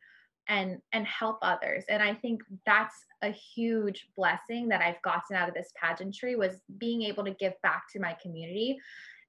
and 0.49 0.77
and 0.93 1.05
help 1.05 1.37
others 1.41 1.83
and 1.89 2.01
i 2.01 2.13
think 2.13 2.41
that's 2.65 2.95
a 3.21 3.29
huge 3.29 4.07
blessing 4.15 4.67
that 4.67 4.81
i've 4.81 5.01
gotten 5.01 5.35
out 5.35 5.49
of 5.49 5.53
this 5.53 5.71
pageantry 5.75 6.35
was 6.35 6.61
being 6.77 7.01
able 7.01 7.23
to 7.23 7.31
give 7.31 7.53
back 7.63 7.83
to 7.91 7.99
my 7.99 8.15
community 8.21 8.77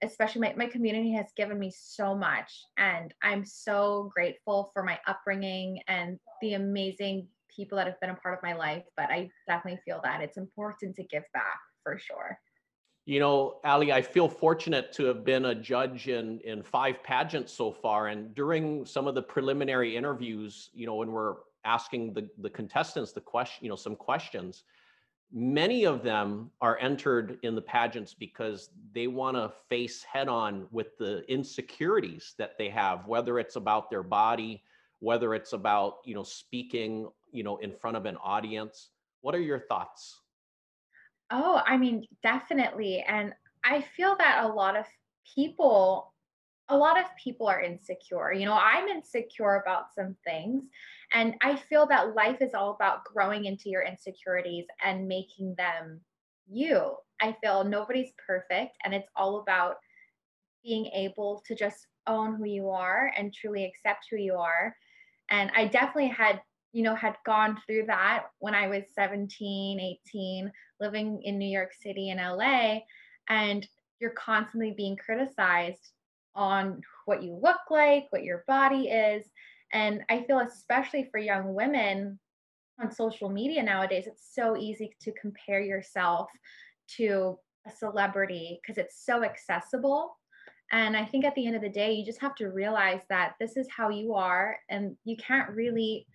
especially 0.03 0.41
my, 0.41 0.55
my 0.57 0.67
community 0.67 1.13
has 1.13 1.27
given 1.37 1.59
me 1.59 1.73
so 1.77 2.15
much 2.15 2.63
and 2.77 3.13
i'm 3.23 3.45
so 3.45 4.11
grateful 4.15 4.71
for 4.73 4.85
my 4.85 4.99
upbringing 5.07 5.81
and 5.89 6.19
the 6.41 6.55
amazing 6.55 7.27
people 7.59 7.77
that 7.77 7.89
have 7.89 8.01
been 8.01 8.11
a 8.11 8.15
part 8.15 8.39
of 8.39 8.43
my 8.43 8.55
life, 8.55 8.85
but 8.97 9.11
I 9.11 9.29
definitely 9.49 9.81
feel 9.85 10.01
that 10.05 10.21
it's 10.21 10.37
important 10.37 10.95
to 10.97 11.03
give 11.03 11.25
back 11.35 11.59
for 11.83 11.99
sure. 11.99 12.39
You 13.05 13.21
know, 13.21 13.61
Ali, 13.65 13.91
I 13.91 14.03
feel 14.03 14.29
fortunate 14.29 14.93
to 14.93 15.05
have 15.07 15.25
been 15.25 15.47
a 15.47 15.55
judge 15.55 16.09
in 16.09 16.41
in 16.41 16.63
five 16.63 17.03
pageants 17.03 17.53
so 17.53 17.73
far. 17.73 18.09
And 18.09 18.35
during 18.35 18.85
some 18.85 19.09
of 19.09 19.15
the 19.15 19.23
preliminary 19.23 19.97
interviews, 19.97 20.71
you 20.73 20.87
know, 20.87 20.97
when 20.97 21.11
we're 21.11 21.37
asking 21.65 22.13
the, 22.13 22.29
the 22.39 22.51
contestants 22.51 23.13
the 23.13 23.21
question, 23.21 23.65
you 23.65 23.71
know, 23.71 23.77
some 23.77 23.97
questions, 23.97 24.63
many 25.33 25.85
of 25.85 26.03
them 26.03 26.51
are 26.61 26.79
entered 26.79 27.39
in 27.43 27.55
the 27.55 27.63
pageants 27.63 28.15
because 28.15 28.71
they 28.93 29.07
want 29.07 29.37
to 29.37 29.53
face 29.69 30.03
head 30.03 30.29
on 30.29 30.67
with 30.71 30.97
the 30.99 31.25
insecurities 31.33 32.35
that 32.39 32.57
they 32.59 32.69
have, 32.69 33.07
whether 33.07 33.39
it's 33.39 33.57
about 33.57 33.91
their 33.91 34.03
body, 34.03 34.63
whether 35.01 35.35
it's 35.35 35.53
about, 35.53 35.99
you 36.05 36.15
know, 36.15 36.23
speaking, 36.23 37.09
you 37.33 37.43
know, 37.43 37.57
in 37.59 37.73
front 37.73 37.97
of 37.97 38.07
an 38.07 38.17
audience. 38.17 38.91
What 39.21 39.35
are 39.35 39.41
your 39.41 39.61
thoughts? 39.61 40.21
Oh, 41.31 41.61
I 41.67 41.77
mean, 41.77 42.07
definitely. 42.23 43.05
And 43.07 43.35
I 43.65 43.83
feel 43.97 44.17
that 44.19 44.45
a 44.45 44.49
lot 44.49 44.77
of 44.77 44.87
people, 45.35 46.15
a 46.69 46.77
lot 46.77 46.99
of 46.99 47.05
people 47.23 47.47
are 47.47 47.61
insecure. 47.61 48.33
You 48.33 48.47
know, 48.47 48.59
I'm 48.61 48.89
insecure 48.89 49.57
about 49.57 49.95
some 49.95 50.17
things. 50.25 50.65
And 51.13 51.35
I 51.43 51.57
feel 51.57 51.87
that 51.89 52.15
life 52.15 52.41
is 52.41 52.55
all 52.55 52.71
about 52.71 53.05
growing 53.05 53.45
into 53.45 53.69
your 53.69 53.83
insecurities 53.83 54.67
and 54.85 55.09
making 55.09 55.55
them 55.57 56.01
you. 56.47 56.95
I 57.21 57.37
feel 57.43 57.65
nobody's 57.65 58.13
perfect. 58.27 58.77
And 58.85 58.95
it's 58.95 59.09
all 59.17 59.41
about 59.41 59.77
being 60.63 60.87
able 60.87 61.43
to 61.47 61.55
just 61.55 61.87
own 62.07 62.37
who 62.37 62.47
you 62.47 62.71
are 62.71 63.13
and 63.17 63.35
truly 63.35 63.65
accept 63.65 64.07
who 64.11 64.17
you 64.17 64.35
are. 64.35 64.75
And 65.31 65.51
I 65.55 65.67
definitely 65.67 66.09
had 66.09 66.41
you 66.73 66.83
know, 66.83 66.95
had 66.95 67.17
gone 67.25 67.59
through 67.67 67.87
that 67.87 68.27
when 68.39 68.55
I 68.55 68.69
was 68.69 68.85
17, 68.95 69.81
18, 69.81 70.53
living 70.81 71.21
in 71.23 71.39
New 71.39 71.49
York 71.49 71.73
City 71.83 72.11
and 72.11 72.21
LA, 72.21 72.81
and 73.29 73.67
you're 74.01 74.11
constantly 74.11 74.75
being 74.77 74.97
criticized 74.97 75.93
on 76.35 76.81
what 77.07 77.23
you 77.23 77.39
look 77.43 77.61
like, 77.71 78.07
what 78.11 78.23
your 78.23 78.45
body 78.47 78.89
is. 78.89 79.27
And 79.73 80.03
I 80.09 80.23
feel, 80.23 80.41
especially 80.41 81.09
for 81.11 81.19
young 81.19 81.55
women 81.55 82.19
on 82.81 82.93
social 82.93 83.29
media 83.29 83.63
nowadays, 83.63 84.07
it's 84.07 84.35
so 84.35 84.57
easy 84.57 84.95
to 85.01 85.13
compare 85.21 85.61
yourself 85.61 86.29
to 86.97 87.39
a 87.67 87.71
celebrity 87.71 88.61
because 88.63 88.79
it's 88.79 89.05
so 89.05 89.25
accessible. 89.25 90.17
And 90.71 90.97
I 90.97 91.05
think 91.05 91.25
at 91.25 91.35
the 91.35 91.47
end 91.47 91.57
of 91.57 91.63
the 91.63 91.69
day, 91.69 91.93
you 91.93 92.05
just 92.05 92.21
have 92.21 92.35
to 92.37 92.49
realize 92.49 93.01
that 93.09 93.35
this 93.41 93.57
is 93.57 93.67
how 93.75 93.89
you 93.89 94.15
are, 94.15 94.59
and 94.69 94.97
you 95.05 95.17
can't 95.17 95.51
really 95.51 96.07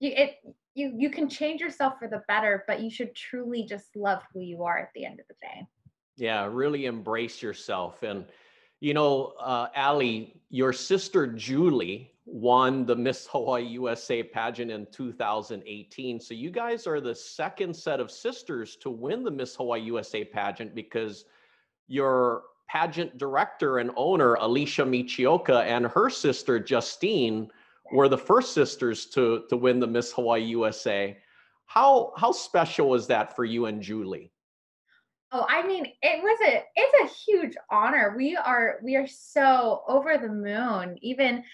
you 0.00 0.12
it 0.16 0.38
you 0.74 0.92
you 0.96 1.10
can 1.10 1.28
change 1.28 1.60
yourself 1.60 1.94
for 1.98 2.08
the 2.08 2.22
better, 2.26 2.64
but 2.66 2.80
you 2.80 2.90
should 2.90 3.14
truly 3.14 3.64
just 3.64 3.94
love 3.94 4.22
who 4.32 4.40
you 4.40 4.64
are 4.64 4.78
at 4.78 4.90
the 4.94 5.04
end 5.04 5.20
of 5.20 5.26
the 5.28 5.34
day. 5.40 5.66
Yeah, 6.16 6.46
really 6.50 6.86
embrace 6.86 7.42
yourself. 7.42 8.02
And 8.02 8.24
you 8.80 8.94
know, 8.94 9.34
uh, 9.38 9.68
Ali, 9.76 10.40
your 10.48 10.72
sister 10.72 11.26
Julie 11.26 12.12
won 12.24 12.86
the 12.86 12.96
Miss 12.96 13.26
Hawaii 13.30 13.64
USA 13.64 14.22
pageant 14.22 14.70
in 14.70 14.86
2018. 14.92 16.20
So 16.20 16.32
you 16.32 16.50
guys 16.50 16.86
are 16.86 17.00
the 17.00 17.14
second 17.14 17.74
set 17.74 18.00
of 18.00 18.10
sisters 18.10 18.76
to 18.76 18.90
win 18.90 19.22
the 19.22 19.30
Miss 19.30 19.56
Hawaii 19.56 19.80
USA 19.82 20.24
pageant 20.24 20.74
because 20.74 21.24
your 21.88 22.44
pageant 22.68 23.18
director 23.18 23.78
and 23.78 23.90
owner, 23.96 24.34
Alicia 24.34 24.84
Michioka, 24.84 25.64
and 25.64 25.86
her 25.86 26.08
sister 26.08 26.60
Justine 26.60 27.50
were 27.92 28.08
the 28.08 28.18
first 28.18 28.52
sisters 28.52 29.06
to 29.06 29.44
to 29.48 29.56
win 29.56 29.80
the 29.80 29.86
Miss 29.86 30.12
Hawaii 30.12 30.42
USA. 30.42 31.16
How 31.66 32.12
how 32.16 32.32
special 32.32 32.88
was 32.88 33.06
that 33.08 33.36
for 33.36 33.44
you 33.44 33.66
and 33.66 33.82
Julie? 33.82 34.32
Oh, 35.32 35.46
I 35.48 35.64
mean, 35.64 35.86
it 36.02 36.22
was 36.22 36.38
a 36.44 36.64
it's 36.74 37.12
a 37.12 37.14
huge 37.24 37.54
honor. 37.70 38.14
We 38.16 38.36
are 38.36 38.80
we 38.82 38.96
are 38.96 39.06
so 39.06 39.82
over 39.86 40.18
the 40.18 40.28
moon. 40.28 40.98
Even 41.02 41.44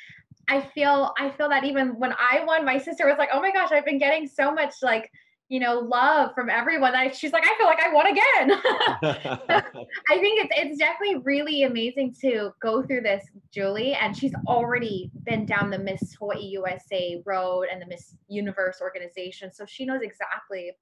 I 0.48 0.60
feel 0.60 1.12
I 1.18 1.30
feel 1.30 1.48
that 1.48 1.64
even 1.64 1.98
when 1.98 2.12
I 2.12 2.44
won, 2.44 2.64
my 2.64 2.78
sister 2.78 3.06
was 3.06 3.18
like, 3.18 3.28
"Oh 3.32 3.40
my 3.40 3.50
gosh, 3.50 3.72
I've 3.72 3.84
been 3.84 3.98
getting 3.98 4.26
so 4.26 4.52
much 4.52 4.74
like 4.82 5.10
you 5.48 5.60
know, 5.60 5.78
love 5.78 6.34
from 6.34 6.50
everyone. 6.50 6.94
I, 6.96 7.10
she's 7.10 7.32
like, 7.32 7.44
I 7.46 7.56
feel 7.56 7.66
like 7.66 7.80
I 7.80 7.92
won 7.92 8.06
again. 8.08 8.50
I 10.10 10.18
think 10.18 10.44
it's 10.44 10.52
it's 10.56 10.78
definitely 10.78 11.18
really 11.18 11.62
amazing 11.62 12.14
to 12.22 12.50
go 12.60 12.82
through 12.82 13.02
this, 13.02 13.24
Julie. 13.52 13.94
And 13.94 14.16
she's 14.16 14.34
already 14.48 15.10
been 15.24 15.46
down 15.46 15.70
the 15.70 15.78
Miss 15.78 16.14
Hawaii 16.18 16.40
USA 16.40 17.22
road 17.24 17.66
and 17.70 17.80
the 17.80 17.86
Miss 17.86 18.16
Universe 18.28 18.78
organization. 18.80 19.52
So 19.52 19.64
she 19.66 19.84
knows 19.84 20.02
exactly 20.02 20.72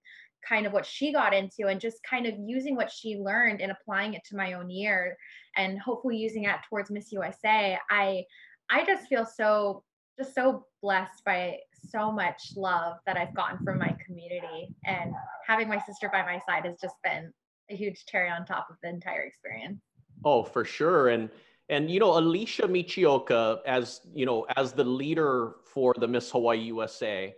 kind 0.47 0.67
of 0.67 0.73
what 0.73 0.87
she 0.87 1.13
got 1.13 1.35
into 1.35 1.67
and 1.69 1.81
just 1.81 1.99
kind 2.09 2.27
of 2.27 2.35
using 2.39 2.77
what 2.77 2.91
she 2.91 3.17
learned 3.17 3.61
and 3.61 3.73
applying 3.73 4.15
it 4.15 4.23
to 4.27 4.37
my 4.37 4.55
own 4.55 4.69
year 4.71 5.17
and 5.57 5.79
hopefully 5.79 6.17
using 6.17 6.43
that 6.45 6.65
towards 6.69 6.91
Miss 6.91 7.13
USA. 7.13 7.79
I 7.91 8.25
I 8.71 8.85
just 8.85 9.09
feel 9.09 9.27
so 9.27 9.85
just 10.19 10.35
so 10.35 10.67
blessed 10.83 11.25
by 11.25 11.59
so 11.91 12.11
much 12.11 12.53
love 12.57 12.97
that 13.07 13.17
I've 13.17 13.35
gotten 13.35 13.59
from 13.65 13.79
my 13.79 13.97
community. 14.05 14.69
And 14.85 15.13
having 15.47 15.69
my 15.69 15.79
sister 15.81 16.09
by 16.13 16.23
my 16.23 16.41
side 16.47 16.65
has 16.65 16.77
just 16.81 16.97
been 17.03 17.33
a 17.71 17.77
huge 17.77 18.05
cherry 18.07 18.31
on 18.31 18.45
top 18.45 18.69
of 18.71 18.77
the 18.83 18.89
entire 18.89 19.23
experience. 19.23 19.81
Oh, 20.25 20.43
for 20.43 20.65
sure. 20.65 21.09
And 21.09 21.31
and 21.71 21.91
you 21.91 21.99
know, 21.99 22.19
Alicia 22.19 22.69
Michioka, 22.69 23.61
as 23.67 24.03
you 24.13 24.27
know, 24.27 24.47
as 24.57 24.73
the 24.73 24.85
leader 24.85 25.55
for 25.65 25.95
the 25.97 26.07
Miss 26.07 26.31
Hawaii 26.31 26.59
USA, 26.59 27.35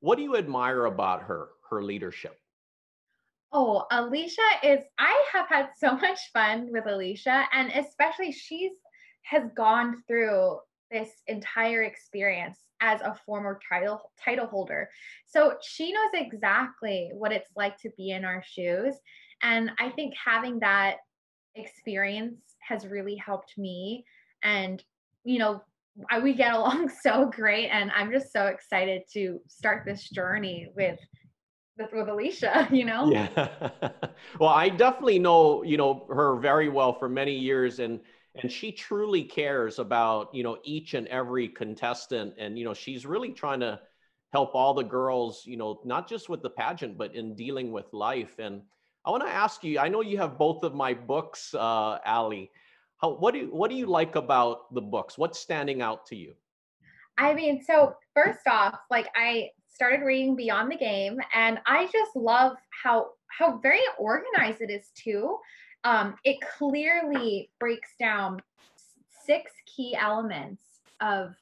what 0.00 0.16
do 0.16 0.22
you 0.22 0.36
admire 0.36 0.84
about 0.86 1.22
her, 1.22 1.48
her 1.70 1.82
leadership? 1.82 2.36
Oh, 3.52 3.86
Alicia 3.90 4.42
is 4.62 4.80
I 4.98 5.24
have 5.32 5.48
had 5.48 5.70
so 5.76 5.96
much 5.96 6.20
fun 6.32 6.68
with 6.70 6.86
Alicia 6.86 7.46
and 7.52 7.70
especially 7.72 8.32
she's 8.32 8.72
has 9.22 9.44
gone 9.56 10.02
through 10.06 10.58
this 10.90 11.08
entire 11.26 11.82
experience 11.82 12.58
as 12.80 13.00
a 13.02 13.16
former 13.26 13.60
title 13.68 14.10
title 14.22 14.46
holder. 14.46 14.88
So 15.26 15.54
she 15.62 15.92
knows 15.92 16.10
exactly 16.14 17.10
what 17.12 17.32
it's 17.32 17.50
like 17.56 17.78
to 17.80 17.90
be 17.96 18.10
in 18.10 18.24
our 18.24 18.42
shoes. 18.46 18.94
And 19.42 19.70
I 19.78 19.90
think 19.90 20.14
having 20.22 20.60
that 20.60 20.96
experience 21.54 22.40
has 22.66 22.86
really 22.86 23.16
helped 23.16 23.56
me. 23.56 24.04
And, 24.42 24.82
you 25.24 25.38
know, 25.38 25.62
I, 26.10 26.20
we 26.20 26.34
get 26.34 26.54
along 26.54 26.90
so 27.02 27.26
great. 27.26 27.68
And 27.68 27.90
I'm 27.92 28.10
just 28.10 28.32
so 28.32 28.46
excited 28.46 29.02
to 29.12 29.40
start 29.48 29.84
this 29.84 30.08
journey 30.08 30.68
with 30.74 30.98
with, 31.78 31.92
with 31.92 32.08
Alicia, 32.08 32.68
you 32.72 32.84
know? 32.84 33.10
Yeah. 33.10 33.70
well, 34.38 34.50
I 34.50 34.68
definitely 34.68 35.18
know, 35.18 35.62
you 35.62 35.76
know, 35.76 36.06
her 36.10 36.36
very 36.36 36.68
well 36.68 36.92
for 36.92 37.08
many 37.08 37.34
years. 37.34 37.78
And 37.78 38.00
and 38.36 38.50
she 38.50 38.72
truly 38.72 39.24
cares 39.24 39.78
about 39.78 40.34
you 40.34 40.42
know 40.42 40.58
each 40.64 40.94
and 40.94 41.06
every 41.08 41.48
contestant 41.48 42.34
and 42.38 42.58
you 42.58 42.64
know 42.64 42.74
she's 42.74 43.04
really 43.06 43.32
trying 43.32 43.60
to 43.60 43.80
help 44.32 44.54
all 44.54 44.74
the 44.74 44.84
girls 44.84 45.42
you 45.46 45.56
know 45.56 45.80
not 45.84 46.08
just 46.08 46.28
with 46.28 46.42
the 46.42 46.50
pageant 46.50 46.96
but 46.96 47.14
in 47.14 47.34
dealing 47.34 47.72
with 47.72 47.92
life 47.92 48.38
and 48.38 48.62
i 49.04 49.10
want 49.10 49.22
to 49.22 49.28
ask 49.28 49.64
you 49.64 49.78
i 49.78 49.88
know 49.88 50.00
you 50.00 50.16
have 50.16 50.38
both 50.38 50.62
of 50.62 50.74
my 50.74 50.94
books 50.94 51.54
uh 51.54 51.98
ali 52.06 52.50
how 53.00 53.14
what 53.14 53.32
do 53.32 53.40
you 53.40 53.46
what 53.46 53.70
do 53.70 53.76
you 53.76 53.86
like 53.86 54.14
about 54.16 54.72
the 54.74 54.80
books? 54.80 55.16
What's 55.16 55.38
standing 55.38 55.80
out 55.80 56.06
to 56.06 56.16
you? 56.16 56.34
I 57.18 57.34
mean 57.34 57.62
so 57.62 57.94
first 58.14 58.46
off 58.46 58.78
like 58.90 59.08
i 59.14 59.48
started 59.72 60.04
reading 60.04 60.36
beyond 60.36 60.70
the 60.70 60.76
game 60.76 61.18
and 61.34 61.58
i 61.66 61.86
just 61.86 62.14
love 62.14 62.56
how 62.82 63.08
how 63.28 63.58
very 63.58 63.80
organized 63.98 64.60
it 64.60 64.70
is 64.70 64.90
too 64.94 65.38
um, 65.84 66.14
it 66.24 66.38
clearly 66.58 67.50
breaks 67.58 67.90
down 67.98 68.40
six 69.24 69.52
key 69.66 69.96
elements 69.96 70.62
of 71.00 71.34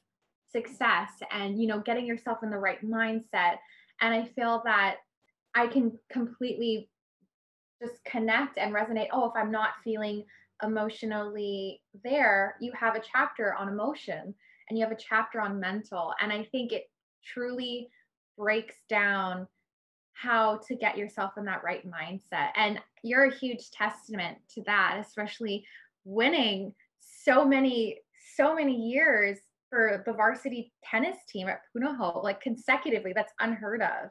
success 0.51 1.09
and 1.31 1.61
you 1.61 1.67
know 1.67 1.79
getting 1.79 2.05
yourself 2.05 2.39
in 2.43 2.49
the 2.49 2.57
right 2.57 2.83
mindset. 2.85 3.57
And 4.01 4.13
i 4.13 4.25
feel 4.35 4.61
that 4.65 4.97
i 5.55 5.67
can 5.67 5.97
completely 6.11 6.89
just 7.81 8.03
connect 8.05 8.57
and 8.57 8.73
resonate. 8.73 9.07
Oh 9.11 9.29
if 9.29 9.33
i'm 9.35 9.51
not 9.51 9.71
feeling 9.83 10.23
emotionally 10.63 11.81
there 12.03 12.55
you 12.59 12.71
have 12.77 12.95
a 12.95 13.01
chapter 13.01 13.53
on 13.53 13.69
emotion 13.69 14.33
and 14.69 14.77
you 14.77 14.83
have 14.83 14.93
a 14.93 14.99
chapter 14.99 15.39
on 15.41 15.59
mental. 15.59 16.13
And 16.21 16.31
i 16.31 16.43
think 16.51 16.71
it 16.71 16.89
truly 17.23 17.89
breaks 18.37 18.75
down 18.87 19.47
how 20.21 20.59
to 20.67 20.75
get 20.75 20.97
yourself 20.97 21.31
in 21.37 21.45
that 21.45 21.63
right 21.63 21.83
mindset. 21.89 22.49
And 22.55 22.79
you're 23.03 23.25
a 23.25 23.35
huge 23.35 23.71
testament 23.71 24.37
to 24.53 24.63
that, 24.65 24.97
especially 24.99 25.65
winning 26.03 26.73
so 26.99 27.45
many, 27.45 27.99
so 28.35 28.53
many 28.53 28.75
years 28.75 29.37
for 29.69 30.03
the 30.05 30.13
varsity 30.13 30.73
tennis 30.83 31.17
team 31.29 31.47
at 31.47 31.61
Punahou, 31.75 32.23
like 32.23 32.41
consecutively. 32.41 33.13
That's 33.15 33.31
unheard 33.39 33.81
of. 33.81 34.09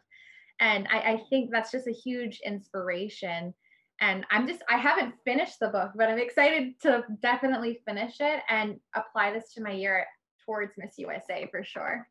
And 0.61 0.89
I, 0.91 0.99
I 0.99 1.23
think 1.29 1.51
that's 1.53 1.71
just 1.71 1.87
a 1.87 1.93
huge 1.93 2.41
inspiration. 2.45 3.53
And 4.01 4.25
I'm 4.31 4.47
just, 4.47 4.63
I 4.69 4.77
haven't 4.77 5.15
finished 5.25 5.61
the 5.61 5.69
book, 5.69 5.91
but 5.95 6.09
I'm 6.09 6.19
excited 6.19 6.81
to 6.83 7.05
definitely 7.21 7.81
finish 7.87 8.17
it 8.21 8.41
and 8.49 8.79
apply 8.95 9.33
this 9.33 9.53
to 9.55 9.63
my 9.63 9.73
year 9.73 10.07
towards 10.47 10.73
Miss 10.79 10.95
USA 10.99 11.49
for 11.51 11.65
sure. 11.65 12.09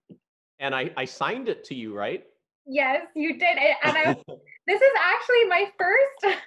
And 0.60 0.76
I, 0.76 0.92
I 0.98 1.06
signed 1.06 1.50
it 1.50 1.64
to 1.66 1.76
you, 1.76 1.96
right? 1.96 2.26
Yes, 2.68 3.06
you 3.16 3.38
did. 3.38 3.58
And 3.84 3.98
I, 3.98 4.14
this 4.68 4.82
is 4.82 4.92
actually 5.04 5.46
my 5.46 5.72
first 5.78 6.38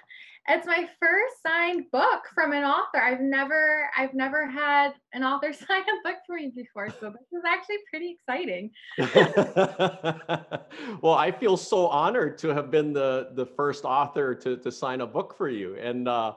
it's 0.47 0.65
my 0.65 0.89
first 0.99 1.35
signed 1.45 1.85
book 1.91 2.23
from 2.33 2.51
an 2.51 2.63
author. 2.63 2.97
I've 2.97 3.21
never 3.21 3.89
I've 3.95 4.13
never 4.13 4.49
had 4.49 4.93
an 5.13 5.23
author 5.23 5.53
sign 5.53 5.81
a 5.81 6.07
book 6.07 6.17
for 6.25 6.35
me 6.35 6.51
before, 6.55 6.89
so 6.99 7.11
this 7.11 7.27
is 7.31 7.43
actually 7.47 7.77
pretty 7.89 8.17
exciting. 8.17 8.71
well, 11.01 11.13
I 11.13 11.31
feel 11.31 11.57
so 11.57 11.87
honored 11.87 12.37
to 12.39 12.49
have 12.49 12.71
been 12.71 12.93
the 12.93 13.29
the 13.33 13.45
first 13.45 13.85
author 13.85 14.33
to 14.35 14.57
to 14.57 14.71
sign 14.71 15.01
a 15.01 15.07
book 15.07 15.35
for 15.37 15.49
you. 15.49 15.77
And 15.77 16.07
uh, 16.07 16.33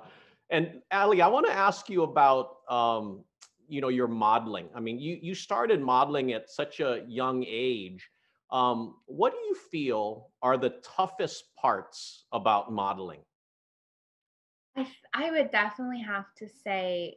and 0.51 0.83
Ali, 0.93 1.23
I 1.23 1.29
want 1.29 1.47
to 1.47 1.53
ask 1.53 1.89
you 1.89 2.03
about 2.03 2.57
um, 2.69 3.25
you 3.69 3.81
know 3.81 3.89
your 3.89 4.09
modeling. 4.09 4.69
I 4.75 4.81
mean, 4.81 4.99
you 4.99 5.19
you 5.21 5.35
started 5.35 5.81
modeling 5.81 6.33
at 6.33 6.51
such 6.51 6.81
a 6.81 7.05
young 7.09 7.45
age. 7.47 8.11
Um, 8.55 8.95
what 9.07 9.33
do 9.33 9.39
you 9.49 9.57
feel 9.73 10.31
are 10.41 10.57
the 10.57 10.77
toughest 10.97 11.43
parts 11.61 12.27
about 12.33 12.71
modeling? 12.73 13.19
I, 14.77 14.87
I 15.13 15.33
would 15.33 15.51
definitely 15.51 16.03
have 16.03 16.27
to 16.39 16.47
say 16.63 17.17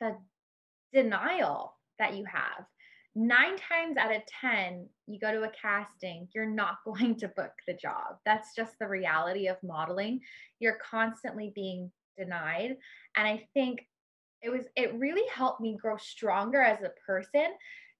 the 0.00 0.16
denial 0.92 1.74
that 1.98 2.16
you 2.16 2.24
have. 2.32 2.64
Nine 3.16 3.56
times 3.56 3.96
out 3.96 4.14
of 4.14 4.22
10, 4.40 4.88
you 5.08 5.18
go 5.18 5.32
to 5.32 5.42
a 5.42 5.50
casting, 5.60 6.28
you're 6.32 6.46
not 6.46 6.76
going 6.84 7.16
to 7.16 7.28
book 7.28 7.52
the 7.66 7.74
job. 7.74 8.18
That's 8.24 8.54
just 8.54 8.78
the 8.78 8.86
reality 8.86 9.48
of 9.48 9.56
modeling. 9.64 10.20
You're 10.60 10.78
constantly 10.88 11.50
being 11.56 11.90
denied. 12.16 12.76
And 13.16 13.26
I 13.26 13.48
think 13.52 13.80
it 14.42 14.50
was, 14.50 14.66
it 14.76 14.94
really 14.94 15.28
helped 15.34 15.60
me 15.60 15.76
grow 15.76 15.96
stronger 15.96 16.62
as 16.62 16.82
a 16.82 16.92
person 17.04 17.46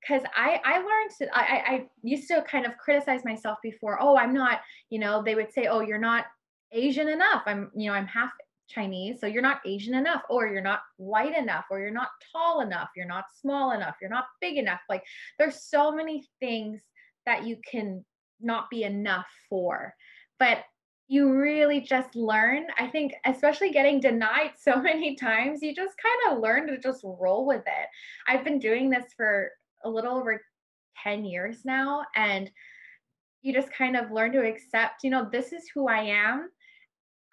because 0.09 0.25
I 0.35 0.61
I 0.65 0.79
learned 0.79 1.11
to 1.19 1.37
I 1.37 1.75
I 1.75 1.87
used 2.03 2.29
to 2.29 2.43
kind 2.43 2.67
of 2.67 2.77
criticize 2.79 3.25
myself 3.25 3.59
before. 3.63 4.01
Oh, 4.01 4.17
I'm 4.17 4.33
not. 4.33 4.61
You 4.91 4.99
know, 4.99 5.23
they 5.23 5.35
would 5.35 5.53
say, 5.53 5.67
oh, 5.67 5.81
you're 5.81 5.99
not 5.99 6.27
Asian 6.73 7.09
enough. 7.09 7.43
I'm 7.47 7.71
you 7.75 7.91
know 7.91 7.97
I'm 7.97 8.07
half 8.07 8.31
Chinese, 8.69 9.21
so 9.21 9.27
you're 9.27 9.43
not 9.43 9.61
Asian 9.67 9.95
enough, 9.95 10.23
or 10.29 10.47
you're 10.47 10.63
not 10.63 10.83
white 10.97 11.37
enough, 11.37 11.67
or 11.71 11.81
you're 11.81 11.91
not 11.91 12.11
tall 12.33 12.61
enough, 12.61 12.89
you're 12.97 13.07
not 13.07 13.25
small 13.41 13.73
enough, 13.73 13.97
you're 14.01 14.11
not 14.11 14.27
big 14.41 14.57
enough. 14.57 14.81
Like 14.89 15.03
there's 15.39 15.63
so 15.63 15.91
many 15.91 16.25
things 16.41 16.81
that 17.27 17.47
you 17.47 17.57
can 17.71 18.05
not 18.41 18.71
be 18.71 18.85
enough 18.85 19.27
for. 19.49 19.95
But 20.39 20.65
you 21.09 21.33
really 21.33 21.81
just 21.81 22.15
learn. 22.15 22.67
I 22.79 22.87
think, 22.87 23.15
especially 23.25 23.71
getting 23.71 23.99
denied 23.99 24.53
so 24.59 24.81
many 24.81 25.17
times, 25.17 25.63
you 25.63 25.75
just 25.75 25.95
kind 26.03 26.37
of 26.37 26.43
learn 26.43 26.67
to 26.69 26.79
just 26.79 27.03
roll 27.03 27.47
with 27.47 27.63
it. 27.67 27.89
I've 28.29 28.45
been 28.45 28.59
doing 28.59 28.91
this 28.91 29.07
for 29.17 29.51
a 29.85 29.89
little 29.89 30.17
over 30.17 30.41
10 31.03 31.25
years 31.25 31.65
now, 31.65 32.05
and 32.15 32.51
you 33.43 33.53
just 33.53 33.73
kind 33.73 33.97
of 33.97 34.11
learn 34.11 34.33
to 34.33 34.47
accept, 34.47 35.05
you 35.05 35.11
know, 35.11 35.29
this 35.31 35.53
is 35.53 35.65
who 35.75 35.89
I 35.89 36.01
am. 36.01 36.49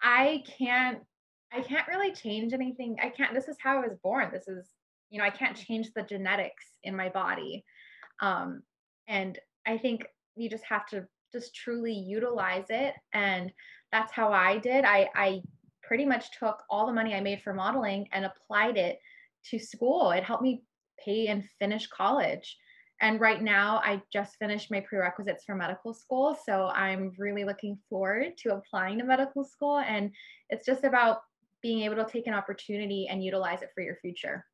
I 0.02 0.44
can't 0.58 1.00
I 1.56 1.62
can't 1.62 1.88
really 1.88 2.12
change 2.12 2.54
anything. 2.54 2.98
I 3.02 3.10
can't, 3.10 3.34
this 3.34 3.48
is 3.48 3.58
how 3.62 3.78
I 3.78 3.88
was 3.88 3.98
born. 4.04 4.30
This 4.32 4.48
is, 4.48 4.68
you 5.10 5.20
know, 5.20 5.26
I 5.26 5.30
can't 5.30 5.56
change 5.56 5.92
the 5.94 6.04
genetics 6.04 6.66
in 6.84 6.96
my 6.96 7.10
body. 7.10 7.64
Um, 8.22 8.62
and 9.08 9.40
I 9.66 9.78
think 9.78 10.06
you 10.36 10.50
just 10.50 10.66
have 10.66 10.86
to 10.88 11.06
just 11.32 11.56
truly 11.56 11.94
utilize 11.94 12.66
it. 12.70 12.94
And 13.14 13.54
that's 13.92 14.12
how 14.12 14.34
I 14.34 14.58
did. 14.58 14.84
I, 14.84 15.10
I 15.16 15.42
pretty 15.82 16.06
much 16.06 16.38
took 16.38 16.62
all 16.70 16.88
the 16.88 16.94
money 16.94 17.14
I 17.14 17.22
made 17.22 17.42
for 17.42 17.54
modeling 17.54 18.08
and 18.12 18.26
applied 18.26 18.78
it 18.78 19.00
to 19.52 19.60
school. 19.60 20.12
It 20.12 20.24
helped 20.24 20.44
me 20.44 20.64
pay 21.04 21.28
and 21.28 21.44
finish 21.60 21.88
college. 21.88 22.58
And 23.02 23.20
right 23.20 23.42
now, 23.42 23.82
I 23.84 24.02
just 24.14 24.38
finished 24.38 24.72
my 24.72 24.80
prerequisites 24.80 25.44
for 25.44 25.56
medical 25.56 25.94
school. 25.94 26.38
So 26.46 26.68
I'm 26.68 27.12
really 27.18 27.44
looking 27.44 27.78
forward 27.90 28.38
to 28.38 28.56
applying 28.56 29.00
to 29.00 29.04
medical 29.04 29.44
school. 29.44 29.80
And 29.80 30.12
it's 30.50 30.66
just 30.66 30.84
about 30.86 31.20
being 31.62 31.82
able 31.82 31.96
to 31.98 32.06
take 32.06 32.28
an 32.28 32.34
opportunity 32.34 33.08
and 33.10 33.24
utilize 33.24 33.62
it 33.62 33.70
for 33.76 33.82
your 33.82 33.98
future. 33.98 34.46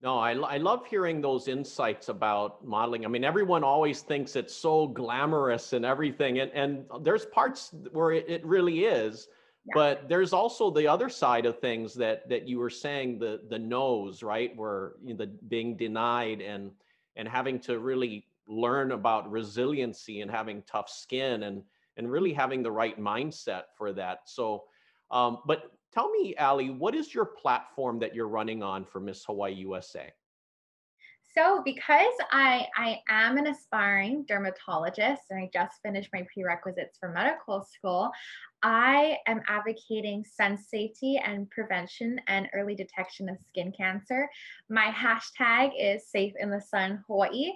No, 0.00 0.18
I, 0.18 0.32
I 0.32 0.56
love 0.58 0.86
hearing 0.86 1.20
those 1.20 1.48
insights 1.48 2.08
about 2.08 2.64
modeling. 2.64 3.04
I 3.04 3.08
mean, 3.08 3.24
everyone 3.24 3.64
always 3.64 4.00
thinks 4.00 4.36
it's 4.36 4.54
so 4.54 4.86
glamorous 4.86 5.72
and 5.72 5.84
everything, 5.84 6.38
and, 6.38 6.52
and 6.52 6.84
there's 7.02 7.26
parts 7.26 7.74
where 7.90 8.12
it, 8.12 8.24
it 8.28 8.46
really 8.46 8.84
is. 8.84 9.26
But 9.74 10.08
there's 10.08 10.32
also 10.32 10.70
the 10.70 10.86
other 10.86 11.08
side 11.08 11.46
of 11.46 11.58
things 11.60 11.94
that 11.94 12.28
that 12.28 12.48
you 12.48 12.58
were 12.58 12.70
saying 12.70 13.18
the 13.18 13.40
the 13.48 13.58
no's 13.58 14.22
right 14.22 14.56
where 14.56 14.92
you 15.04 15.14
know, 15.14 15.18
the 15.18 15.26
being 15.26 15.76
denied 15.76 16.40
and 16.40 16.70
and 17.16 17.28
having 17.28 17.58
to 17.60 17.78
really 17.78 18.26
learn 18.46 18.92
about 18.92 19.30
resiliency 19.30 20.20
and 20.20 20.30
having 20.30 20.62
tough 20.62 20.88
skin 20.88 21.44
and 21.44 21.62
and 21.96 22.10
really 22.10 22.32
having 22.32 22.62
the 22.62 22.70
right 22.70 22.98
mindset 23.00 23.64
for 23.76 23.92
that. 23.92 24.20
So, 24.26 24.64
um, 25.10 25.38
but 25.46 25.72
Tell 25.92 26.10
me, 26.10 26.36
Ali, 26.36 26.70
what 26.70 26.94
is 26.94 27.14
your 27.14 27.24
platform 27.24 27.98
that 28.00 28.14
you're 28.14 28.28
running 28.28 28.62
on 28.62 28.84
for 28.84 29.00
Miss 29.00 29.24
Hawaii 29.24 29.54
USA? 29.54 30.12
So, 31.38 31.62
because 31.64 32.14
I 32.32 32.66
I 32.76 32.98
am 33.08 33.36
an 33.36 33.46
aspiring 33.46 34.24
dermatologist 34.26 35.22
and 35.30 35.38
I 35.38 35.48
just 35.52 35.80
finished 35.84 36.10
my 36.12 36.26
prerequisites 36.34 36.98
for 36.98 37.10
medical 37.10 37.62
school, 37.62 38.10
I 38.64 39.18
am 39.28 39.42
advocating 39.46 40.24
sun 40.24 40.58
safety 40.58 41.20
and 41.24 41.48
prevention 41.50 42.20
and 42.26 42.48
early 42.54 42.74
detection 42.74 43.28
of 43.28 43.38
skin 43.48 43.70
cancer. 43.70 44.28
My 44.68 44.86
hashtag 44.86 45.70
is 45.78 46.10
Safe 46.10 46.32
in 46.40 46.50
the 46.50 46.60
Sun 46.60 47.04
Hawaii, 47.06 47.52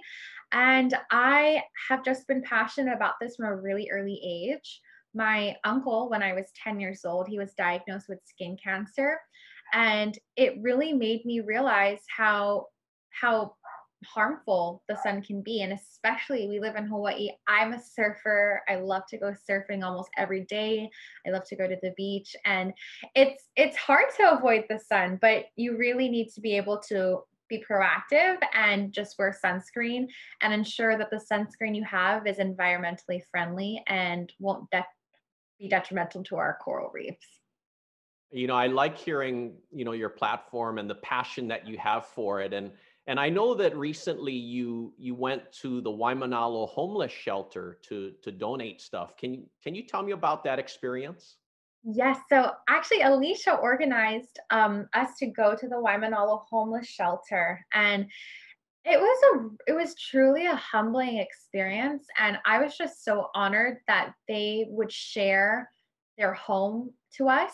and 0.53 0.93
I 1.11 1.63
have 1.89 2.05
just 2.05 2.25
been 2.25 2.41
passionate 2.41 2.93
about 2.93 3.15
this 3.19 3.35
from 3.35 3.47
a 3.47 3.55
really 3.55 3.89
early 3.91 4.17
age 4.23 4.79
my 5.13 5.55
uncle, 5.63 6.09
when 6.09 6.23
I 6.23 6.33
was 6.33 6.45
10 6.63 6.79
years 6.79 7.05
old, 7.05 7.27
he 7.27 7.37
was 7.37 7.53
diagnosed 7.53 8.09
with 8.09 8.25
skin 8.25 8.57
cancer. 8.63 9.19
And 9.73 10.17
it 10.35 10.55
really 10.61 10.91
made 10.91 11.23
me 11.23 11.41
realize 11.41 11.99
how, 12.15 12.67
how 13.11 13.53
harmful 14.05 14.83
the 14.87 14.97
sun 15.03 15.21
can 15.21 15.41
be. 15.41 15.61
And 15.61 15.73
especially 15.73 16.47
we 16.47 16.59
live 16.59 16.75
in 16.75 16.85
Hawaii. 16.85 17.29
I'm 17.47 17.73
a 17.73 17.81
surfer. 17.81 18.61
I 18.67 18.75
love 18.75 19.03
to 19.09 19.17
go 19.17 19.33
surfing 19.49 19.83
almost 19.83 20.09
every 20.17 20.45
day. 20.45 20.89
I 21.25 21.31
love 21.31 21.45
to 21.45 21.55
go 21.55 21.67
to 21.67 21.77
the 21.81 21.93
beach. 21.97 22.35
And 22.45 22.73
it's 23.15 23.45
it's 23.55 23.77
hard 23.77 24.05
to 24.17 24.33
avoid 24.33 24.65
the 24.69 24.79
sun, 24.79 25.17
but 25.21 25.45
you 25.55 25.77
really 25.77 26.09
need 26.09 26.29
to 26.33 26.41
be 26.41 26.55
able 26.57 26.79
to 26.89 27.23
be 27.49 27.63
proactive 27.69 28.37
and 28.53 28.91
just 28.91 29.17
wear 29.19 29.35
sunscreen 29.43 30.07
and 30.41 30.53
ensure 30.53 30.97
that 30.97 31.09
the 31.11 31.21
sunscreen 31.31 31.75
you 31.75 31.83
have 31.83 32.25
is 32.25 32.37
environmentally 32.37 33.21
friendly 33.29 33.83
and 33.87 34.33
won't 34.39 34.69
de- 34.71 34.85
be 35.59 35.67
detrimental 35.67 36.23
to 36.23 36.35
our 36.35 36.57
coral 36.63 36.89
reefs. 36.93 37.27
You 38.31 38.47
know, 38.47 38.55
I 38.55 38.67
like 38.67 38.97
hearing, 38.97 39.53
you 39.71 39.85
know, 39.85 39.91
your 39.91 40.09
platform 40.09 40.79
and 40.79 40.89
the 40.89 40.95
passion 40.95 41.47
that 41.49 41.67
you 41.67 41.77
have 41.77 42.07
for 42.07 42.41
it. 42.41 42.51
And 42.51 42.71
and 43.07 43.19
I 43.19 43.29
know 43.29 43.53
that 43.55 43.75
recently 43.75 44.33
you 44.33 44.93
you 44.97 45.15
went 45.15 45.51
to 45.61 45.81
the 45.81 45.89
Waimanalo 45.89 46.69
homeless 46.69 47.11
shelter 47.11 47.79
to 47.83 48.13
to 48.21 48.31
donate 48.31 48.81
stuff. 48.81 49.17
Can 49.17 49.33
you 49.33 49.49
can 49.61 49.75
you 49.75 49.83
tell 49.83 50.03
me 50.03 50.13
about 50.13 50.43
that 50.45 50.59
experience? 50.59 51.37
Yes. 51.83 52.17
So 52.29 52.51
actually, 52.69 53.01
Alicia 53.01 53.55
organized 53.55 54.39
um, 54.51 54.87
us 54.93 55.17
to 55.19 55.27
go 55.27 55.53
to 55.53 55.67
the 55.67 55.75
Waimanalo 55.75 56.43
homeless 56.49 56.87
shelter, 56.87 57.65
and 57.73 58.05
it 58.85 58.99
was 58.99 59.23
a 59.33 59.71
it 59.71 59.75
was 59.75 59.95
truly 59.95 60.45
a 60.45 60.55
humbling 60.55 61.17
experience 61.17 62.05
and 62.19 62.37
I 62.45 62.61
was 62.61 62.77
just 62.77 63.05
so 63.05 63.29
honored 63.33 63.77
that 63.87 64.13
they 64.27 64.65
would 64.69 64.91
share 64.91 65.71
their 66.17 66.33
home 66.33 66.91
to 67.17 67.29
us. 67.29 67.51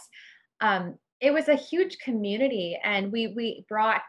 Um, 0.61 0.97
it 1.21 1.31
was 1.31 1.47
a 1.47 1.55
huge 1.55 1.99
community 1.99 2.79
and 2.83 3.11
we 3.11 3.27
we 3.27 3.65
brought 3.69 4.01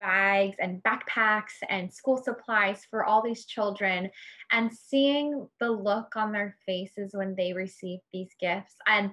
bags 0.00 0.56
and 0.60 0.82
backpacks 0.82 1.54
and 1.68 1.92
school 1.92 2.16
supplies 2.16 2.86
for 2.90 3.04
all 3.04 3.22
these 3.22 3.44
children 3.44 4.10
and 4.52 4.72
seeing 4.72 5.48
the 5.60 5.70
look 5.70 6.16
on 6.16 6.32
their 6.32 6.56
faces 6.66 7.10
when 7.14 7.34
they 7.34 7.52
received 7.52 8.02
these 8.12 8.30
gifts. 8.40 8.74
And 8.86 9.10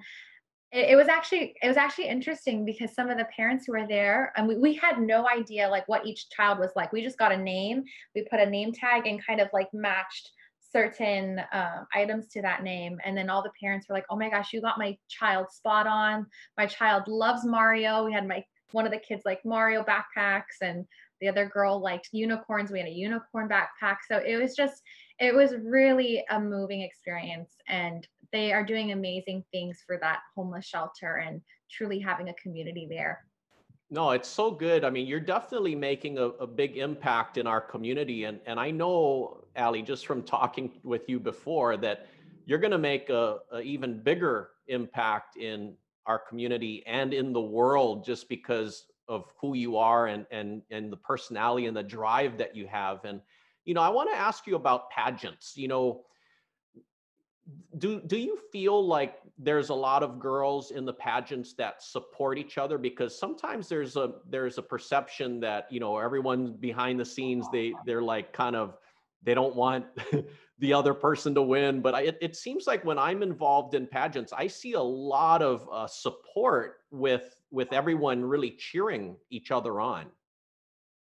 it, 0.72 0.96
was 0.96 1.08
actually 1.08 1.54
it 1.62 1.68
was 1.68 1.76
actually 1.76 2.08
interesting 2.08 2.64
because 2.64 2.94
some 2.94 3.08
of 3.08 3.18
the 3.18 3.26
parents 3.36 3.64
who 3.66 3.72
were 3.72 3.86
there 3.86 4.32
and 4.36 4.48
we, 4.48 4.56
we 4.56 4.74
had 4.74 5.00
no 5.00 5.26
idea 5.28 5.68
like 5.68 5.86
what 5.88 6.06
each 6.06 6.28
child 6.30 6.58
was 6.58 6.70
like. 6.76 6.92
We 6.92 7.02
just 7.02 7.18
got 7.18 7.32
a 7.32 7.36
name 7.36 7.84
we 8.14 8.26
put 8.30 8.40
a 8.40 8.50
name 8.50 8.72
tag 8.72 9.06
and 9.06 9.24
kind 9.24 9.40
of 9.40 9.48
like 9.52 9.68
matched 9.72 10.30
certain 10.72 11.38
uh, 11.52 11.84
items 11.94 12.26
to 12.28 12.42
that 12.42 12.62
name. 12.62 12.98
And 13.04 13.16
then 13.16 13.30
all 13.30 13.42
the 13.42 13.52
parents 13.60 13.88
were 13.88 13.94
like 13.94 14.06
oh 14.10 14.16
my 14.16 14.28
gosh 14.28 14.52
you 14.52 14.60
got 14.60 14.78
my 14.78 14.96
child 15.08 15.50
spot 15.50 15.86
on. 15.86 16.26
My 16.58 16.66
child 16.66 17.04
loves 17.06 17.44
mario. 17.44 18.04
We 18.04 18.12
had 18.12 18.26
my 18.26 18.44
one 18.72 18.86
of 18.86 18.92
the 18.92 18.98
kids 18.98 19.22
like 19.24 19.44
mario 19.44 19.84
backpacks 19.84 20.60
and 20.62 20.84
the 21.20 21.28
other 21.28 21.46
girl 21.46 21.80
liked 21.80 22.08
unicorns 22.12 22.70
we 22.70 22.78
had 22.78 22.88
a 22.88 22.92
unicorn 22.92 23.48
backpack 23.48 23.96
so 24.08 24.18
it 24.18 24.36
was 24.36 24.54
just 24.54 24.82
it 25.18 25.34
was 25.34 25.54
really 25.62 26.24
a 26.30 26.38
moving 26.38 26.82
experience 26.82 27.56
and 27.68 28.06
they 28.32 28.52
are 28.52 28.64
doing 28.64 28.92
amazing 28.92 29.44
things 29.52 29.82
for 29.86 29.98
that 29.98 30.20
homeless 30.34 30.66
shelter 30.66 31.16
and 31.16 31.40
truly 31.70 31.98
having 31.98 32.28
a 32.28 32.34
community 32.34 32.86
there. 32.88 33.24
No, 33.88 34.10
it's 34.10 34.28
so 34.28 34.50
good. 34.50 34.84
I 34.84 34.90
mean, 34.90 35.06
you're 35.06 35.20
definitely 35.20 35.74
making 35.74 36.18
a, 36.18 36.24
a 36.24 36.46
big 36.46 36.76
impact 36.76 37.38
in 37.38 37.46
our 37.46 37.60
community. 37.60 38.24
And, 38.24 38.40
and 38.46 38.58
I 38.58 38.70
know, 38.70 39.44
Ali, 39.56 39.82
just 39.82 40.06
from 40.06 40.22
talking 40.22 40.72
with 40.82 41.08
you 41.08 41.20
before, 41.20 41.76
that 41.78 42.08
you're 42.46 42.58
going 42.58 42.72
to 42.72 42.78
make 42.78 43.10
a, 43.10 43.38
a 43.52 43.60
even 43.60 44.02
bigger 44.02 44.50
impact 44.66 45.36
in 45.36 45.74
our 46.06 46.18
community 46.18 46.82
and 46.86 47.12
in 47.12 47.32
the 47.32 47.40
world 47.40 48.04
just 48.04 48.28
because 48.28 48.86
of 49.08 49.24
who 49.40 49.54
you 49.54 49.76
are 49.76 50.06
and 50.06 50.26
and 50.30 50.62
and 50.70 50.92
the 50.92 50.96
personality 50.96 51.66
and 51.66 51.76
the 51.76 51.82
drive 51.82 52.38
that 52.38 52.56
you 52.56 52.66
have. 52.66 53.04
And 53.04 53.20
you 53.64 53.74
know 53.74 53.82
i 53.82 53.88
want 53.88 54.08
to 54.10 54.16
ask 54.16 54.46
you 54.46 54.56
about 54.56 54.90
pageants 54.90 55.56
you 55.56 55.68
know 55.68 56.02
do 57.78 58.00
do 58.00 58.16
you 58.16 58.38
feel 58.50 58.86
like 58.86 59.18
there's 59.38 59.68
a 59.68 59.74
lot 59.74 60.02
of 60.02 60.18
girls 60.18 60.70
in 60.70 60.84
the 60.84 60.92
pageants 60.92 61.52
that 61.54 61.82
support 61.82 62.38
each 62.38 62.58
other? 62.58 62.78
Because 62.78 63.16
sometimes 63.16 63.68
there's 63.68 63.96
a 63.96 64.14
there's 64.28 64.58
a 64.58 64.62
perception 64.62 65.40
that 65.40 65.70
you 65.70 65.78
know 65.78 65.98
everyone 65.98 66.54
behind 66.54 66.98
the 66.98 67.04
scenes 67.04 67.46
they 67.52 67.72
they're 67.84 68.02
like 68.02 68.32
kind 68.32 68.56
of 68.56 68.78
they 69.26 69.34
don't 69.34 69.54
want 69.54 69.84
the 70.58 70.72
other 70.72 70.94
person 70.94 71.34
to 71.34 71.42
win 71.42 71.82
but 71.82 71.94
I, 71.94 72.02
it, 72.02 72.18
it 72.22 72.36
seems 72.36 72.66
like 72.66 72.82
when 72.84 72.98
i'm 72.98 73.22
involved 73.22 73.74
in 73.74 73.86
pageants 73.86 74.32
i 74.32 74.46
see 74.46 74.72
a 74.72 74.80
lot 74.80 75.42
of 75.42 75.68
uh, 75.70 75.86
support 75.86 76.78
with 76.90 77.34
with 77.50 77.72
everyone 77.72 78.24
really 78.24 78.50
cheering 78.50 79.16
each 79.30 79.50
other 79.50 79.80
on. 79.80 80.06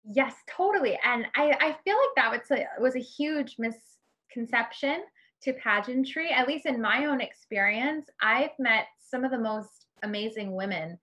Yes 0.05 0.35
totally 0.49 0.99
and 1.05 1.27
i 1.37 1.53
i 1.61 1.77
feel 1.85 1.97
like 1.97 2.15
that 2.17 2.31
was 2.31 2.51
a 2.51 2.67
was 2.81 2.95
a 2.97 3.01
huge 3.01 3.57
misconception 3.59 5.03
to 5.43 5.53
pageantry 5.55 6.31
at 6.31 6.47
least 6.47 6.67
in 6.67 6.81
my 6.81 7.07
own 7.07 7.21
experience 7.21 8.07
i've 8.21 8.51
met 8.59 8.87
some 8.99 9.25
of 9.25 9.31
the 9.31 9.39
most 9.39 9.87
amazing 10.03 10.57
women 10.57 10.99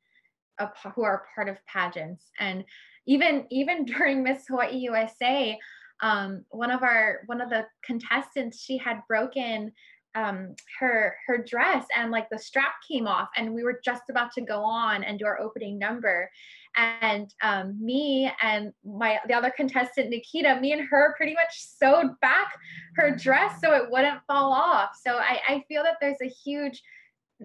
who 0.94 1.04
are 1.04 1.24
part 1.34 1.48
of 1.48 1.66
pageants 1.66 2.30
and 2.40 2.66
even 3.06 3.46
even 3.50 3.86
during 3.94 4.22
miss 4.22 4.46
hawaii 4.50 4.76
usa 4.76 5.58
um, 6.02 6.46
one 6.50 6.72
of 6.72 6.84
our 6.84 7.22
one 7.26 7.42
of 7.42 7.50
the 7.50 7.66
contestants 7.84 8.62
she 8.62 8.78
had 8.78 9.02
broken 9.08 9.72
um, 10.16 10.56
her 10.80 11.16
her 11.28 11.38
dress 11.38 11.86
and 11.96 12.12
like 12.12 12.30
the 12.30 12.40
strap 12.40 12.74
came 12.88 13.08
off 13.08 13.30
and 13.38 13.54
we 13.54 13.64
were 13.64 13.80
just 13.84 14.04
about 14.10 14.32
to 14.34 14.42
go 14.42 14.64
on 14.64 15.04
and 15.04 15.20
do 15.20 15.26
our 15.26 15.40
opening 15.40 15.78
number. 15.78 16.30
And 16.76 17.34
um, 17.44 17.78
me 17.84 18.32
and 18.42 18.74
my 18.84 19.20
the 19.28 19.34
other 19.34 19.52
contestant 19.56 20.10
nikita 20.10 20.60
me 20.60 20.72
and 20.72 20.88
her 20.88 21.14
pretty 21.16 21.34
much 21.34 21.54
sewed 21.54 22.20
back 22.22 22.54
her 22.96 23.16
dress 23.16 23.60
so 23.62 23.74
it 23.74 23.90
wouldn't 23.90 24.22
fall 24.28 24.52
off. 24.52 24.92
So 25.04 25.18
i, 25.18 25.40
I 25.48 25.64
feel 25.68 25.84
that 25.84 25.98
there's 26.02 26.22
a 26.22 26.30
huge 26.30 26.82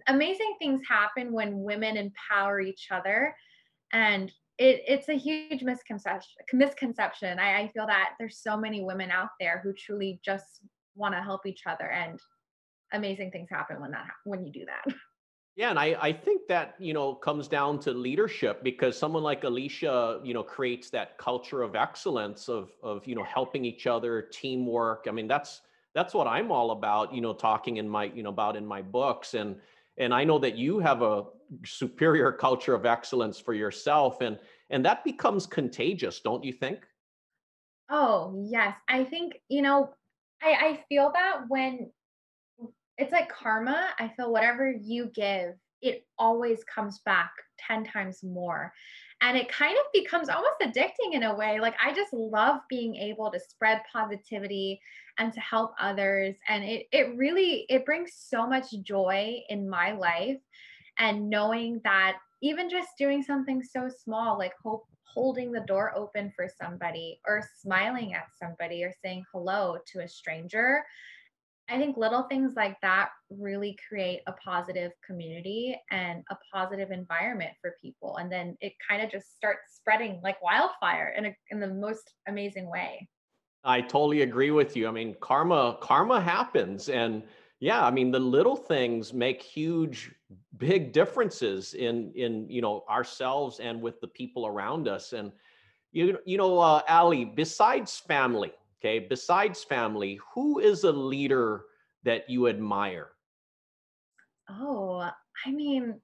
amazing 0.09 0.57
things 0.59 0.81
happen 0.88 1.33
when 1.33 1.62
women 1.62 1.97
empower 1.97 2.61
each 2.61 2.88
other. 2.90 3.35
And 3.93 4.33
it, 4.59 4.83
it's 4.87 5.09
a 5.09 5.14
huge 5.14 5.62
misconception 5.62 6.43
misconception. 6.53 7.38
I, 7.38 7.62
I 7.62 7.69
feel 7.69 7.87
that 7.87 8.11
there's 8.19 8.38
so 8.38 8.57
many 8.57 8.83
women 8.83 9.11
out 9.11 9.31
there 9.40 9.61
who 9.64 9.73
truly 9.73 10.21
just 10.25 10.61
want 10.95 11.14
to 11.14 11.21
help 11.21 11.45
each 11.47 11.62
other 11.67 11.90
and 11.90 12.21
amazing 12.93 13.31
things 13.33 13.49
happen 13.51 13.81
when 13.81 13.90
that 13.90 14.07
when 14.25 14.45
you 14.45 14.53
do 14.53 14.64
that. 14.67 14.95
Yeah 15.57 15.71
and 15.71 15.79
I, 15.79 15.97
I 16.01 16.12
think 16.12 16.49
that 16.49 16.75
you 16.81 16.93
know 16.93 17.14
comes 17.14 17.47
down 17.47 17.79
to 17.81 17.93
leadership 17.93 18.64
because 18.64 18.99
someone 18.99 19.23
like 19.23 19.45
alicia 19.45 20.21
you 20.25 20.35
know 20.35 20.43
creates 20.43 20.90
that 20.90 21.17
culture 21.17 21.62
of 21.62 21.77
excellence 21.77 22.49
of 22.49 22.73
of 22.83 23.07
you 23.07 23.14
know 23.14 23.23
helping 23.23 23.64
each 23.64 23.87
other 23.87 24.21
teamwork. 24.21 25.07
I 25.09 25.12
mean 25.12 25.29
that's 25.29 25.61
that's 25.95 26.12
what 26.12 26.27
i'm 26.27 26.51
all 26.51 26.73
about 26.73 27.14
you 27.14 27.21
know 27.21 27.33
talking 27.33 27.77
in 27.77 27.88
my 27.88 28.07
you 28.07 28.25
know 28.25 28.31
about 28.31 28.57
in 28.57 28.67
my 28.67 28.83
books. 28.83 29.35
And 29.35 29.55
and 29.97 30.12
i 30.12 30.25
know 30.25 30.40
that 30.40 30.57
you 30.57 30.81
have 30.81 31.03
a 31.03 31.27
superior 31.64 32.33
culture 32.33 32.74
of 32.74 32.87
excellence 32.87 33.38
for 33.38 33.54
yourself 33.54 34.20
and 34.20 34.38
and 34.70 34.85
that 34.85 35.04
becomes 35.04 35.46
contagious 35.46 36.20
don't 36.20 36.44
you 36.44 36.52
think? 36.52 36.87
Oh 37.90 38.44
yes. 38.48 38.76
I 38.88 39.04
think 39.04 39.35
you 39.48 39.62
know 39.62 39.94
i 40.42 40.52
i 40.52 40.85
feel 40.88 41.12
that 41.14 41.42
when 41.48 41.90
it's 42.98 43.12
like 43.12 43.28
karma 43.28 43.88
i 43.98 44.09
feel 44.16 44.33
whatever 44.33 44.70
you 44.70 45.11
give 45.14 45.54
it 45.85 46.07
always 46.18 46.64
comes 46.64 47.00
back 47.04 47.30
10 47.59 47.85
times 47.85 48.22
more. 48.24 48.72
And 49.20 49.37
it 49.37 49.50
kind 49.50 49.76
of 49.76 49.85
becomes 49.92 50.28
almost 50.28 50.61
addicting 50.62 51.12
in 51.12 51.22
a 51.22 51.35
way 51.35 51.61
like 51.61 51.74
i 51.83 51.94
just 51.94 52.12
love 52.12 52.61
being 52.68 52.94
able 52.96 53.30
to 53.30 53.40
spread 53.40 53.80
positivity 53.90 54.80
and 55.18 55.33
to 55.33 55.40
help 55.40 55.72
others 55.80 56.35
and 56.48 56.64
it 56.64 56.87
it 56.92 57.16
really 57.16 57.64
it 57.70 57.87
brings 57.87 58.12
so 58.14 58.46
much 58.46 58.66
joy 58.83 59.40
in 59.48 59.68
my 59.68 59.92
life 59.92 60.37
and 60.98 61.28
knowing 61.28 61.80
that 61.85 62.16
even 62.42 62.68
just 62.68 62.88
doing 62.98 63.22
something 63.22 63.62
so 63.62 63.88
small 63.88 64.38
like 64.38 64.52
hope 64.62 64.85
holding 65.02 65.52
the 65.52 65.61
door 65.61 65.92
open 65.94 66.33
for 66.35 66.48
somebody 66.61 67.20
or 67.26 67.42
smiling 67.61 68.14
at 68.14 68.26
somebody 68.40 68.83
or 68.83 68.92
saying 69.04 69.24
hello 69.33 69.78
to 69.87 70.00
a 70.00 70.09
stranger 70.09 70.83
I 71.68 71.78
think 71.78 71.96
little 71.96 72.24
things 72.24 72.52
like 72.57 72.78
that 72.83 73.09
really 73.30 73.76
create 73.88 74.20
a 74.26 74.33
positive 74.33 74.92
community 75.07 75.80
and 75.90 76.22
a 76.30 76.37
positive 76.52 76.90
environment 76.90 77.52
for 77.61 77.76
people. 77.80 78.18
And 78.18 78.30
then 78.30 78.57
it 78.61 78.74
kind 78.87 79.02
of 79.02 79.11
just 79.11 79.35
starts 79.35 79.74
spreading 79.74 80.20
like 80.22 80.42
wildfire 80.42 81.14
in, 81.16 81.26
a, 81.26 81.37
in 81.50 81.61
the 81.61 81.68
most 81.68 82.14
amazing 82.28 82.70
way. 82.70 83.09
I 83.64 83.80
totally 83.80 84.22
agree 84.22 84.50
with 84.50 84.76
you. 84.76 84.87
I 84.87 84.90
mean, 84.90 85.16
karma, 85.20 85.78
karma 85.80 86.20
happens. 86.20 86.90
And 86.90 87.22
yeah, 87.64 87.85
I 87.85 87.90
mean, 87.90 88.11
the 88.11 88.20
little 88.20 88.57
things 88.57 89.12
make 89.12 89.42
huge, 89.42 90.12
big 90.59 90.92
differences 90.92 91.74
in, 91.74 92.12
in, 92.14 92.48
you 92.50 92.61
know, 92.61 92.85
ourselves 92.90 93.59
and 93.61 93.81
with 93.81 94.00
the 94.00 94.09
people 94.09 94.46
around 94.46 94.87
us. 94.87 95.12
And, 95.12 95.33
you, 95.92 96.18
you 96.27 96.37
know, 96.37 96.59
uh, 96.59 96.83
Ali, 96.88 97.24
besides 97.24 97.98
family, 97.98 98.53
Okay, 98.85 98.98
besides 98.98 99.64
family, 99.64 100.20
who 100.35 100.59
is 100.59 100.85
a 100.85 100.92
leader 100.92 101.64
that 102.03 102.29
you 102.29 102.48
admire? 102.48 103.12
Oh, 104.50 105.11
I 105.46 105.50
mean, 105.50 105.98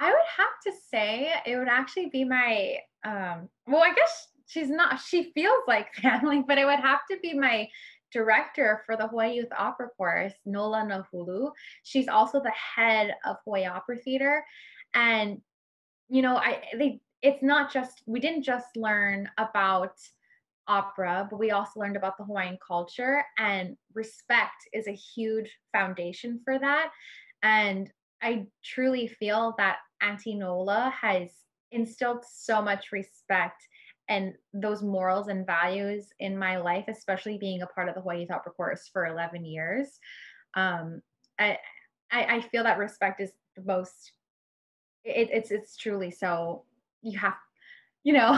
I 0.00 0.10
would 0.10 0.18
have 0.36 0.48
to 0.66 0.72
say 0.90 1.32
it 1.46 1.56
would 1.56 1.68
actually 1.68 2.08
be 2.08 2.24
my 2.24 2.78
um 3.04 3.48
well, 3.68 3.84
I 3.84 3.94
guess 3.94 4.28
she's 4.46 4.68
not 4.68 4.98
she 4.98 5.30
feels 5.32 5.62
like 5.68 5.94
family, 6.02 6.42
but 6.44 6.58
it 6.58 6.64
would 6.64 6.80
have 6.80 7.00
to 7.08 7.18
be 7.22 7.34
my 7.34 7.68
director 8.12 8.82
for 8.86 8.96
the 8.96 9.08
Hawaii 9.08 9.34
Youth 9.34 9.52
Opera 9.56 9.88
Chorus, 9.96 10.34
Nola 10.44 10.84
Nahulu. 10.84 11.50
She's 11.82 12.08
also 12.08 12.40
the 12.40 12.52
head 12.52 13.14
of 13.24 13.36
Hawaii 13.44 13.66
Opera 13.66 13.98
Theater. 13.98 14.44
And 14.94 15.40
you 16.08 16.22
know, 16.22 16.36
I 16.36 16.62
they 16.76 17.00
it's 17.22 17.42
not 17.42 17.72
just 17.72 18.02
we 18.06 18.20
didn't 18.20 18.42
just 18.42 18.76
learn 18.76 19.28
about 19.38 19.94
opera, 20.66 21.26
but 21.28 21.38
we 21.38 21.50
also 21.50 21.80
learned 21.80 21.96
about 21.96 22.16
the 22.16 22.24
Hawaiian 22.24 22.58
culture, 22.66 23.24
and 23.38 23.76
respect 23.94 24.68
is 24.72 24.86
a 24.86 24.92
huge 24.92 25.50
foundation 25.72 26.40
for 26.44 26.58
that. 26.58 26.90
And 27.42 27.90
I 28.22 28.46
truly 28.64 29.08
feel 29.08 29.54
that 29.58 29.78
Auntie 30.00 30.34
Nola 30.34 30.92
has 31.00 31.30
instilled 31.72 32.24
so 32.28 32.60
much 32.60 32.92
respect 32.92 33.62
and 34.10 34.34
those 34.52 34.82
morals 34.82 35.28
and 35.28 35.46
values 35.46 36.08
in 36.18 36.36
my 36.36 36.56
life, 36.58 36.84
especially 36.88 37.38
being 37.38 37.62
a 37.62 37.66
part 37.68 37.88
of 37.88 37.94
the 37.94 38.00
Hawaii 38.00 38.20
Youth 38.20 38.32
Opera 38.32 38.52
Chorus 38.52 38.90
for 38.92 39.06
11 39.06 39.44
years. 39.44 40.00
Um, 40.54 41.00
I, 41.38 41.56
I, 42.10 42.24
I 42.24 42.40
feel 42.40 42.64
that 42.64 42.76
respect 42.76 43.20
is 43.20 43.30
the 43.56 43.62
most. 43.62 44.12
It, 45.04 45.30
it's 45.32 45.50
it's 45.50 45.76
truly 45.76 46.10
so. 46.10 46.64
You 47.02 47.18
have 47.18 47.34
you 48.02 48.12
know. 48.12 48.32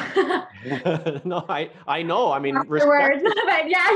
no, 1.24 1.44
I 1.48 1.70
I 1.88 2.02
know. 2.02 2.30
I 2.30 2.38
mean, 2.38 2.54
respect, 2.68 3.22
but 3.46 3.68
yeah, 3.68 3.88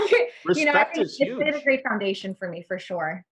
respect 0.45 0.57
you 0.57 0.65
know, 0.65 0.73
I 0.73 0.85
think 0.85 1.05
is 1.05 1.19
it's 1.21 1.39
been 1.39 1.55
a 1.55 1.63
great 1.63 1.83
foundation 1.87 2.35
for 2.35 2.49
me 2.49 2.65
for 2.67 2.79
sure. 2.79 3.25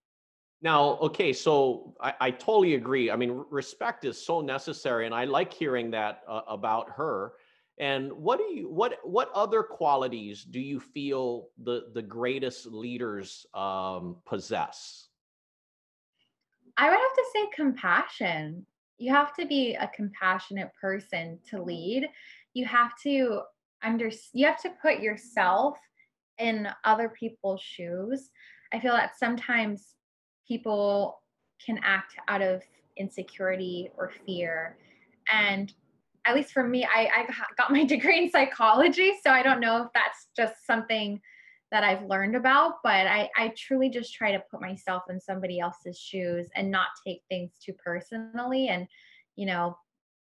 Now, 0.61 0.97
okay, 0.99 1.33
so 1.33 1.95
I, 1.99 2.13
I 2.21 2.31
totally 2.31 2.75
agree. 2.75 3.11
I 3.11 3.15
mean, 3.15 3.43
respect 3.49 4.05
is 4.05 4.23
so 4.23 4.39
necessary, 4.39 5.07
and 5.07 5.15
I 5.15 5.25
like 5.25 5.51
hearing 5.51 5.91
that 5.91 6.21
uh, 6.27 6.41
about 6.47 6.91
her. 6.91 7.33
And 7.77 8.11
what 8.13 8.39
do 8.39 8.45
you 8.45 8.69
what 8.69 8.99
what 9.03 9.29
other 9.33 9.61
qualities 9.61 10.43
do 10.43 10.59
you 10.59 10.79
feel 10.79 11.49
the 11.63 11.87
the 11.93 12.01
greatest 12.01 12.67
leaders 12.67 13.45
um, 13.53 14.17
possess? 14.25 15.09
I 16.77 16.89
would 16.89 16.99
have 16.99 17.13
to 17.13 17.25
say 17.33 17.47
compassion 17.53 18.65
you 18.97 19.11
have 19.11 19.33
to 19.35 19.45
be 19.45 19.75
a 19.75 19.89
compassionate 19.89 20.71
person 20.79 21.39
to 21.49 21.61
lead. 21.61 22.07
You 22.53 22.65
have 22.65 22.91
to 23.03 23.41
under 23.83 24.09
you 24.33 24.45
have 24.45 24.61
to 24.61 24.71
put 24.81 24.99
yourself 24.99 25.77
in 26.39 26.67
other 26.83 27.09
people's 27.09 27.61
shoes. 27.61 28.29
I 28.73 28.79
feel 28.79 28.93
that 28.93 29.17
sometimes 29.17 29.95
people 30.47 31.21
can 31.63 31.79
act 31.83 32.15
out 32.27 32.41
of 32.41 32.61
insecurity 32.97 33.89
or 33.97 34.11
fear. 34.25 34.77
And 35.31 35.73
at 36.25 36.35
least 36.35 36.51
for 36.51 36.67
me, 36.67 36.85
I, 36.85 37.09
I 37.15 37.33
got 37.57 37.71
my 37.71 37.83
degree 37.95 38.23
in 38.23 38.29
psychology. 38.29 39.13
So 39.23 39.31
I 39.31 39.43
don't 39.43 39.59
know 39.59 39.83
if 39.83 39.89
that's 39.93 40.27
just 40.35 40.65
something 40.65 41.21
that 41.71 41.83
I've 41.83 42.05
learned 42.05 42.35
about, 42.35 42.75
but 42.83 43.07
I, 43.07 43.29
I 43.35 43.53
truly 43.57 43.89
just 43.89 44.13
try 44.13 44.31
to 44.31 44.43
put 44.51 44.61
myself 44.61 45.03
in 45.09 45.19
somebody 45.19 45.59
else's 45.59 45.97
shoes 45.97 46.47
and 46.55 46.71
not 46.71 46.87
take 47.05 47.21
things 47.29 47.53
too 47.63 47.73
personally 47.73 48.69
and, 48.69 48.87
you 49.35 49.45
know, 49.45 49.77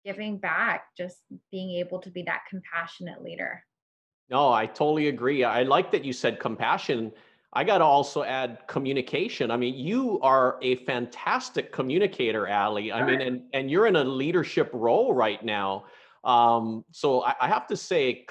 giving 0.04 0.38
back, 0.38 0.84
just 0.96 1.18
being 1.50 1.78
able 1.78 2.00
to 2.00 2.10
be 2.10 2.22
that 2.24 2.42
compassionate 2.48 3.22
leader. 3.22 3.64
No, 4.30 4.52
I 4.52 4.66
totally 4.66 5.08
agree. 5.08 5.44
I 5.44 5.62
like 5.62 5.90
that 5.92 6.04
you 6.04 6.12
said 6.12 6.38
compassion. 6.38 7.12
I 7.54 7.64
got 7.64 7.78
to 7.78 7.84
also 7.84 8.22
add 8.22 8.60
communication. 8.66 9.50
I 9.50 9.56
mean, 9.56 9.74
you 9.74 10.18
are 10.20 10.58
a 10.62 10.76
fantastic 10.84 11.70
communicator, 11.70 12.48
Ali. 12.48 12.90
I 12.90 13.04
mean, 13.04 13.20
and, 13.20 13.42
and 13.52 13.70
you're 13.70 13.86
in 13.86 13.96
a 13.96 14.04
leadership 14.04 14.70
role 14.72 15.12
right 15.12 15.44
now. 15.44 15.84
Um, 16.24 16.84
so 16.92 17.22
I, 17.22 17.34
I, 17.42 17.48
have 17.48 17.66
to 17.66 17.76
say, 17.76 18.24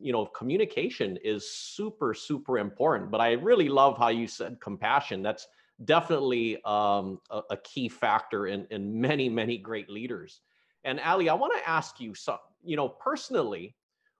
you 0.00 0.12
know, 0.12 0.26
communication 0.26 1.18
is 1.24 1.50
super, 1.50 2.14
super 2.14 2.58
important. 2.58 3.10
But 3.10 3.20
I 3.20 3.32
really 3.32 3.68
love 3.68 3.98
how 3.98 4.08
you 4.08 4.28
said 4.28 4.60
compassion. 4.60 5.22
That's 5.22 5.48
definitely 5.84 6.62
um, 6.64 7.18
a, 7.30 7.42
a, 7.50 7.56
key 7.56 7.88
factor 7.88 8.46
in, 8.46 8.66
in 8.70 9.00
many, 9.00 9.28
many 9.28 9.56
great 9.56 9.88
leaders. 9.88 10.42
And 10.84 11.00
Ali, 11.00 11.28
I 11.28 11.34
want 11.34 11.54
to 11.56 11.68
ask 11.68 11.98
you, 11.98 12.14
so, 12.14 12.36
you 12.62 12.76
know, 12.76 12.88
personally, 12.88 13.74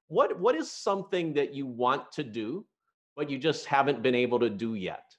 what 0.09 0.39
what 0.41 0.57
is 0.57 0.71
something 0.71 1.33
that 1.35 1.55
you 1.55 1.67
want 1.67 2.11
to 2.13 2.25
do 2.25 2.65
but 3.21 3.29
you 3.29 3.37
just 3.37 3.67
haven't 3.67 4.03
been 4.03 4.15
able 4.15 4.39
to 4.39 4.49
do 4.49 4.77
yet? 4.77 5.15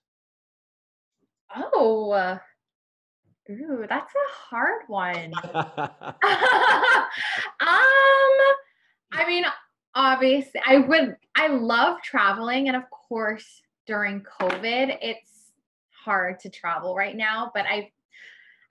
Oh, 1.56 2.40
ooh, 3.48 3.86
that's 3.88 4.12
a 4.16 4.34
hard 4.34 4.82
one. 4.88 5.32
um, 5.46 6.08
I 9.12 9.28
mean, 9.28 9.46
obviously, 9.94 10.60
I 10.66 10.78
would. 10.78 11.16
I 11.36 11.50
love 11.50 12.02
traveling, 12.02 12.70
and 12.70 12.76
of 12.76 12.90
course, 12.90 13.62
during 13.86 14.22
COVID, 14.42 14.98
it's 15.00 15.52
hard 15.92 16.40
to 16.40 16.50
travel 16.50 16.96
right 16.96 17.16
now. 17.16 17.52
But 17.54 17.68
I 17.68 17.92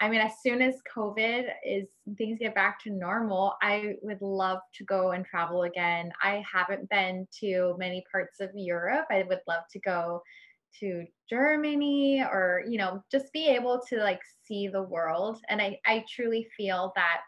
I 0.01 0.09
mean, 0.09 0.21
as 0.21 0.33
soon 0.43 0.63
as 0.63 0.77
COVID 0.97 1.45
is 1.65 1.87
things 2.17 2.39
get 2.39 2.55
back 2.55 2.83
to 2.85 2.91
normal, 2.91 3.55
I 3.61 3.97
would 4.03 4.23
love 4.23 4.61
to 4.77 4.85
go 4.85 5.11
and 5.11 5.27
travel 5.27 5.65
again. 5.65 6.11
I 6.23 6.43
haven't 6.51 6.89
been 6.89 7.29
to 7.41 7.77
many 7.79 8.03
parts 8.11 8.41
of 8.41 8.51
Europe. 8.55 9.07
I 9.11 9.25
would 9.29 9.41
love 9.47 9.65
to 9.73 9.81
go 9.81 10.23
to 10.81 11.05
Germany 11.29 12.23
or, 12.23 12.65
you 12.67 12.79
know, 12.79 13.03
just 13.13 13.31
be 13.35 13.49
able 13.49 13.81
to 13.89 13.99
like 13.99 14.21
see 14.47 14.69
the 14.69 14.83
world. 14.83 15.39
And 15.51 15.61
I, 15.61 15.79
I 15.85 16.05
truly 16.09 16.49
feel 16.57 16.93
that 16.97 17.21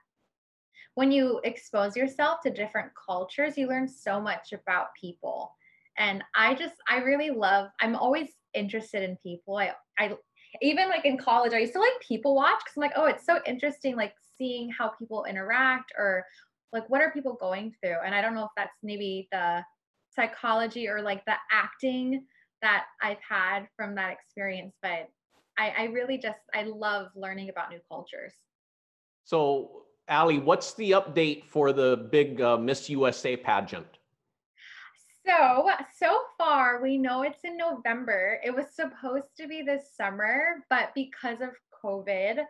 when 0.95 1.13
you 1.13 1.41
expose 1.45 1.97
yourself 1.97 2.41
to 2.43 2.51
different 2.51 2.91
cultures, 3.07 3.59
you 3.59 3.69
learn 3.69 3.89
so 3.89 4.21
much 4.21 4.53
about 4.53 4.89
people. 4.99 5.53
And 5.99 6.23
I 6.35 6.55
just, 6.55 6.77
I 6.89 6.99
really 6.99 7.31
love, 7.31 7.69
I'm 7.81 7.97
always 7.97 8.31
interested 8.55 9.03
in 9.03 9.17
people. 9.23 9.57
I, 9.57 9.73
I 9.99 10.17
even 10.61 10.89
like 10.89 11.05
in 11.05 11.17
college, 11.17 11.53
I 11.53 11.59
used 11.59 11.73
to 11.73 11.81
like 11.81 11.93
people 12.07 12.35
watch 12.35 12.59
because 12.59 12.77
I'm 12.77 12.83
like, 12.83 12.93
oh, 12.97 13.07
it's 13.07 13.25
so 13.25 13.39
interesting, 13.47 13.97
like 13.97 14.15
seeing 14.37 14.71
how 14.71 14.89
people 14.99 15.25
interact 15.25 15.93
or 15.99 16.25
like 16.73 16.89
what 16.89 17.01
are 17.01 17.13
people 17.13 17.37
going 17.41 17.75
through. 17.81 17.97
And 18.05 18.15
I 18.15 18.21
don't 18.21 18.35
know 18.35 18.45
if 18.45 18.51
that's 18.57 18.77
maybe 18.83 19.29
the 19.33 19.63
psychology 20.15 20.89
or 20.89 21.01
like 21.03 21.25
the 21.25 21.35
acting 21.51 22.25
that 22.61 22.85
I've 23.03 23.19
had 23.27 23.67
from 23.77 23.95
that 23.97 24.13
experience, 24.13 24.75
but 24.83 25.09
I, 25.59 25.73
I 25.79 25.85
really 25.85 26.19
just 26.19 26.39
I 26.55 26.63
love 26.63 27.09
learning 27.15 27.51
about 27.51 27.71
new 27.71 27.81
cultures. 27.89 28.35
So, 29.25 29.83
Ali, 30.09 30.39
what's 30.39 30.75
the 30.75 30.93
update 30.93 31.45
for 31.45 31.73
the 31.73 32.09
big 32.11 32.41
uh, 32.41 32.57
Miss 32.57 32.89
USA 32.91 33.37
pageant? 33.37 33.99
So, 35.27 35.71
so 35.97 36.21
far, 36.37 36.83
we 36.83 36.99
know 36.99 37.23
it's 37.23 37.45
in 37.45 37.57
November. 37.57 38.41
It 38.45 38.55
was 38.55 38.67
supposed 38.75 39.37
to 39.39 39.47
be 39.47 39.63
this 39.63 39.95
summer, 39.97 40.65
but 40.69 40.91
because 40.95 41.41
of 41.41 41.51
COVID, 41.85 42.43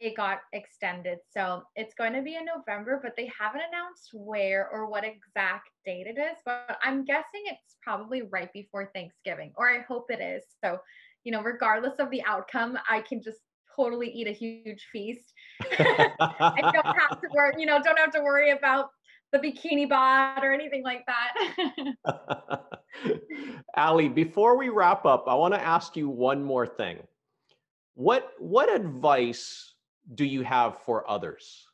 it 0.00 0.16
got 0.16 0.38
extended. 0.54 1.18
So, 1.30 1.62
it's 1.76 1.92
going 1.94 2.14
to 2.14 2.22
be 2.22 2.36
in 2.36 2.46
November, 2.46 3.00
but 3.02 3.12
they 3.16 3.30
haven't 3.38 3.62
announced 3.68 4.10
where 4.14 4.68
or 4.72 4.88
what 4.88 5.04
exact 5.04 5.68
date 5.84 6.06
it 6.06 6.18
is. 6.18 6.38
But 6.44 6.78
I'm 6.82 7.04
guessing 7.04 7.42
it's 7.44 7.76
probably 7.82 8.22
right 8.22 8.52
before 8.54 8.90
Thanksgiving, 8.94 9.52
or 9.56 9.68
I 9.68 9.80
hope 9.80 10.06
it 10.10 10.22
is. 10.22 10.44
So, 10.64 10.78
you 11.24 11.32
know, 11.32 11.42
regardless 11.42 11.98
of 11.98 12.10
the 12.10 12.22
outcome, 12.24 12.78
I 12.88 13.02
can 13.02 13.22
just 13.22 13.40
totally 13.76 14.10
eat 14.10 14.26
a 14.26 14.32
huge 14.32 14.86
feast. 14.92 15.32
I 15.62 16.70
don't 16.72 16.98
have 16.98 17.20
to 17.20 17.28
worry, 17.34 17.54
you 17.58 17.66
know, 17.66 17.80
don't 17.82 17.98
have 17.98 18.12
to 18.12 18.22
worry 18.22 18.50
about 18.50 18.90
the 19.32 19.38
bikini 19.38 19.88
bot 19.88 20.44
or 20.44 20.52
anything 20.52 20.82
like 20.82 21.04
that. 21.06 22.64
Ali, 23.76 24.08
before 24.08 24.56
we 24.56 24.68
wrap 24.68 25.06
up, 25.06 25.24
I 25.28 25.34
want 25.34 25.54
to 25.54 25.62
ask 25.62 25.96
you 25.96 26.08
one 26.08 26.42
more 26.42 26.66
thing. 26.66 26.98
What 27.94 28.32
what 28.38 28.74
advice 28.74 29.74
do 30.14 30.24
you 30.24 30.42
have 30.42 30.78
for 30.82 31.08
others? 31.08 31.66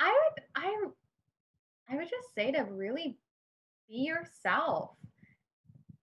I 0.00 0.08
would 0.08 0.44
I 0.54 0.74
I 1.88 1.96
would 1.96 2.08
just 2.08 2.34
say 2.34 2.52
to 2.52 2.62
really 2.62 3.18
be 3.88 3.96
yourself. 3.96 4.90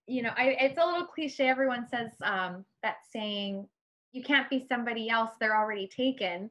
You 0.06 0.22
know, 0.24 0.32
I, 0.38 0.58
it's 0.60 0.78
a 0.78 0.86
little 0.86 1.06
cliche. 1.06 1.48
Everyone 1.48 1.88
says 1.88 2.12
um, 2.24 2.66
that 2.82 2.98
saying, 3.10 3.68
"You 4.12 4.24
can't 4.24 4.50
be 4.50 4.66
somebody 4.68 5.10
else; 5.10 5.32
they're 5.40 5.58
already 5.58 5.88
taken." 5.88 6.50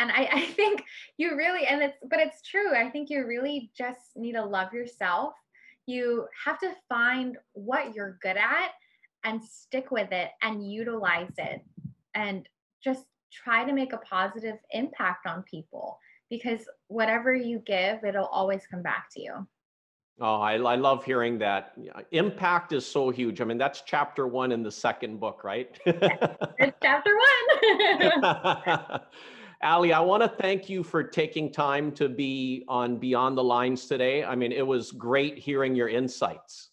And 0.00 0.10
I, 0.10 0.28
I 0.32 0.40
think 0.40 0.82
you 1.18 1.36
really 1.36 1.66
and 1.66 1.82
it's 1.82 1.96
but 2.08 2.18
it's 2.18 2.42
true 2.42 2.74
i 2.74 2.88
think 2.88 3.10
you 3.10 3.26
really 3.26 3.70
just 3.76 4.16
need 4.16 4.32
to 4.32 4.44
love 4.44 4.72
yourself 4.72 5.34
you 5.86 6.26
have 6.44 6.58
to 6.60 6.72
find 6.88 7.36
what 7.52 7.94
you're 7.94 8.18
good 8.22 8.36
at 8.36 8.70
and 9.24 9.44
stick 9.44 9.90
with 9.90 10.10
it 10.12 10.30
and 10.42 10.70
utilize 10.70 11.32
it 11.36 11.60
and 12.14 12.48
just 12.82 13.04
try 13.32 13.64
to 13.64 13.72
make 13.72 13.92
a 13.92 13.98
positive 13.98 14.56
impact 14.72 15.26
on 15.26 15.42
people 15.44 15.98
because 16.30 16.60
whatever 16.88 17.34
you 17.34 17.62
give 17.66 18.02
it'll 18.04 18.26
always 18.26 18.62
come 18.70 18.82
back 18.82 19.06
to 19.12 19.22
you 19.22 19.46
Oh, 20.22 20.38
I, 20.38 20.56
I 20.56 20.76
love 20.76 21.02
hearing 21.02 21.38
that. 21.38 21.72
Impact 22.10 22.74
is 22.74 22.86
so 22.86 23.08
huge. 23.08 23.40
I 23.40 23.44
mean, 23.44 23.56
that's 23.56 23.80
chapter 23.86 24.26
one 24.26 24.52
in 24.52 24.62
the 24.62 24.70
second 24.70 25.18
book, 25.18 25.44
right? 25.44 25.74
it's 25.86 26.76
chapter 26.82 27.12
one. 27.16 29.00
Ali, 29.62 29.92
I 29.92 30.00
want 30.00 30.22
to 30.22 30.28
thank 30.28 30.70
you 30.70 30.82
for 30.82 31.02
taking 31.02 31.52
time 31.52 31.92
to 31.92 32.08
be 32.08 32.64
on 32.66 32.96
Beyond 32.96 33.36
the 33.36 33.44
Lines 33.44 33.86
today. 33.86 34.24
I 34.24 34.34
mean, 34.34 34.52
it 34.52 34.66
was 34.66 34.90
great 34.90 35.36
hearing 35.36 35.74
your 35.74 35.88
insights. 35.88 36.70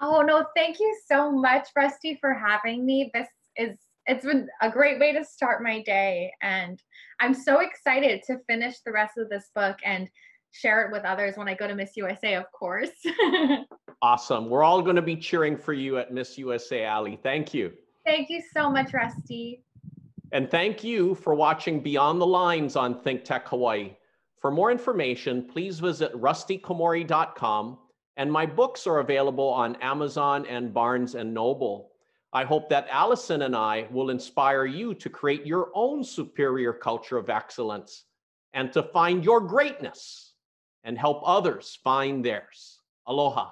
Oh, 0.00 0.22
no, 0.22 0.46
thank 0.56 0.80
you 0.80 0.98
so 1.06 1.30
much, 1.30 1.68
Rusty, 1.76 2.18
for 2.20 2.34
having 2.34 2.84
me. 2.84 3.10
This 3.14 3.28
is 3.56 3.76
it's 4.06 4.24
been 4.24 4.48
a 4.60 4.70
great 4.70 4.98
way 4.98 5.12
to 5.12 5.24
start 5.24 5.62
my 5.62 5.82
day 5.82 6.32
and 6.42 6.82
I'm 7.20 7.34
so 7.34 7.60
excited 7.60 8.22
to 8.26 8.38
finish 8.48 8.80
the 8.80 8.90
rest 8.90 9.18
of 9.18 9.28
this 9.28 9.50
book 9.54 9.76
and 9.84 10.08
share 10.52 10.84
it 10.84 10.90
with 10.90 11.04
others 11.04 11.36
when 11.36 11.48
I 11.48 11.54
go 11.54 11.68
to 11.68 11.74
Miss 11.74 11.96
USA, 11.96 12.34
of 12.34 12.50
course. 12.50 12.90
awesome. 14.02 14.48
We're 14.48 14.64
all 14.64 14.82
going 14.82 14.96
to 14.96 15.02
be 15.02 15.16
cheering 15.16 15.56
for 15.56 15.74
you 15.74 15.98
at 15.98 16.12
Miss 16.12 16.38
USA, 16.38 16.86
Ali. 16.86 17.20
Thank 17.22 17.54
you. 17.54 17.72
Thank 18.04 18.30
you 18.30 18.42
so 18.52 18.70
much, 18.70 18.92
Rusty. 18.92 19.62
And 20.32 20.50
thank 20.50 20.84
you 20.84 21.16
for 21.16 21.34
watching 21.34 21.80
Beyond 21.80 22.20
the 22.20 22.26
Lines 22.26 22.76
on 22.76 23.02
ThinkTech 23.02 23.44
Hawaii. 23.44 23.96
For 24.40 24.50
more 24.50 24.70
information, 24.70 25.46
please 25.46 25.80
visit 25.80 26.12
rustykomori.com 26.14 27.78
and 28.16 28.30
my 28.30 28.46
books 28.46 28.86
are 28.86 28.98
available 28.98 29.48
on 29.48 29.76
Amazon 29.76 30.46
and 30.46 30.72
Barnes 30.72 31.14
and 31.14 31.34
Noble. 31.34 31.90
I 32.32 32.44
hope 32.44 32.68
that 32.68 32.86
Allison 32.90 33.42
and 33.42 33.56
I 33.56 33.88
will 33.90 34.10
inspire 34.10 34.66
you 34.66 34.94
to 34.94 35.10
create 35.10 35.46
your 35.46 35.70
own 35.74 36.04
superior 36.04 36.72
culture 36.72 37.16
of 37.16 37.28
excellence 37.28 38.04
and 38.52 38.72
to 38.72 38.84
find 38.84 39.24
your 39.24 39.40
greatness 39.40 40.34
and 40.84 40.96
help 40.96 41.22
others 41.24 41.78
find 41.82 42.24
theirs. 42.24 42.78
Aloha. 43.06 43.50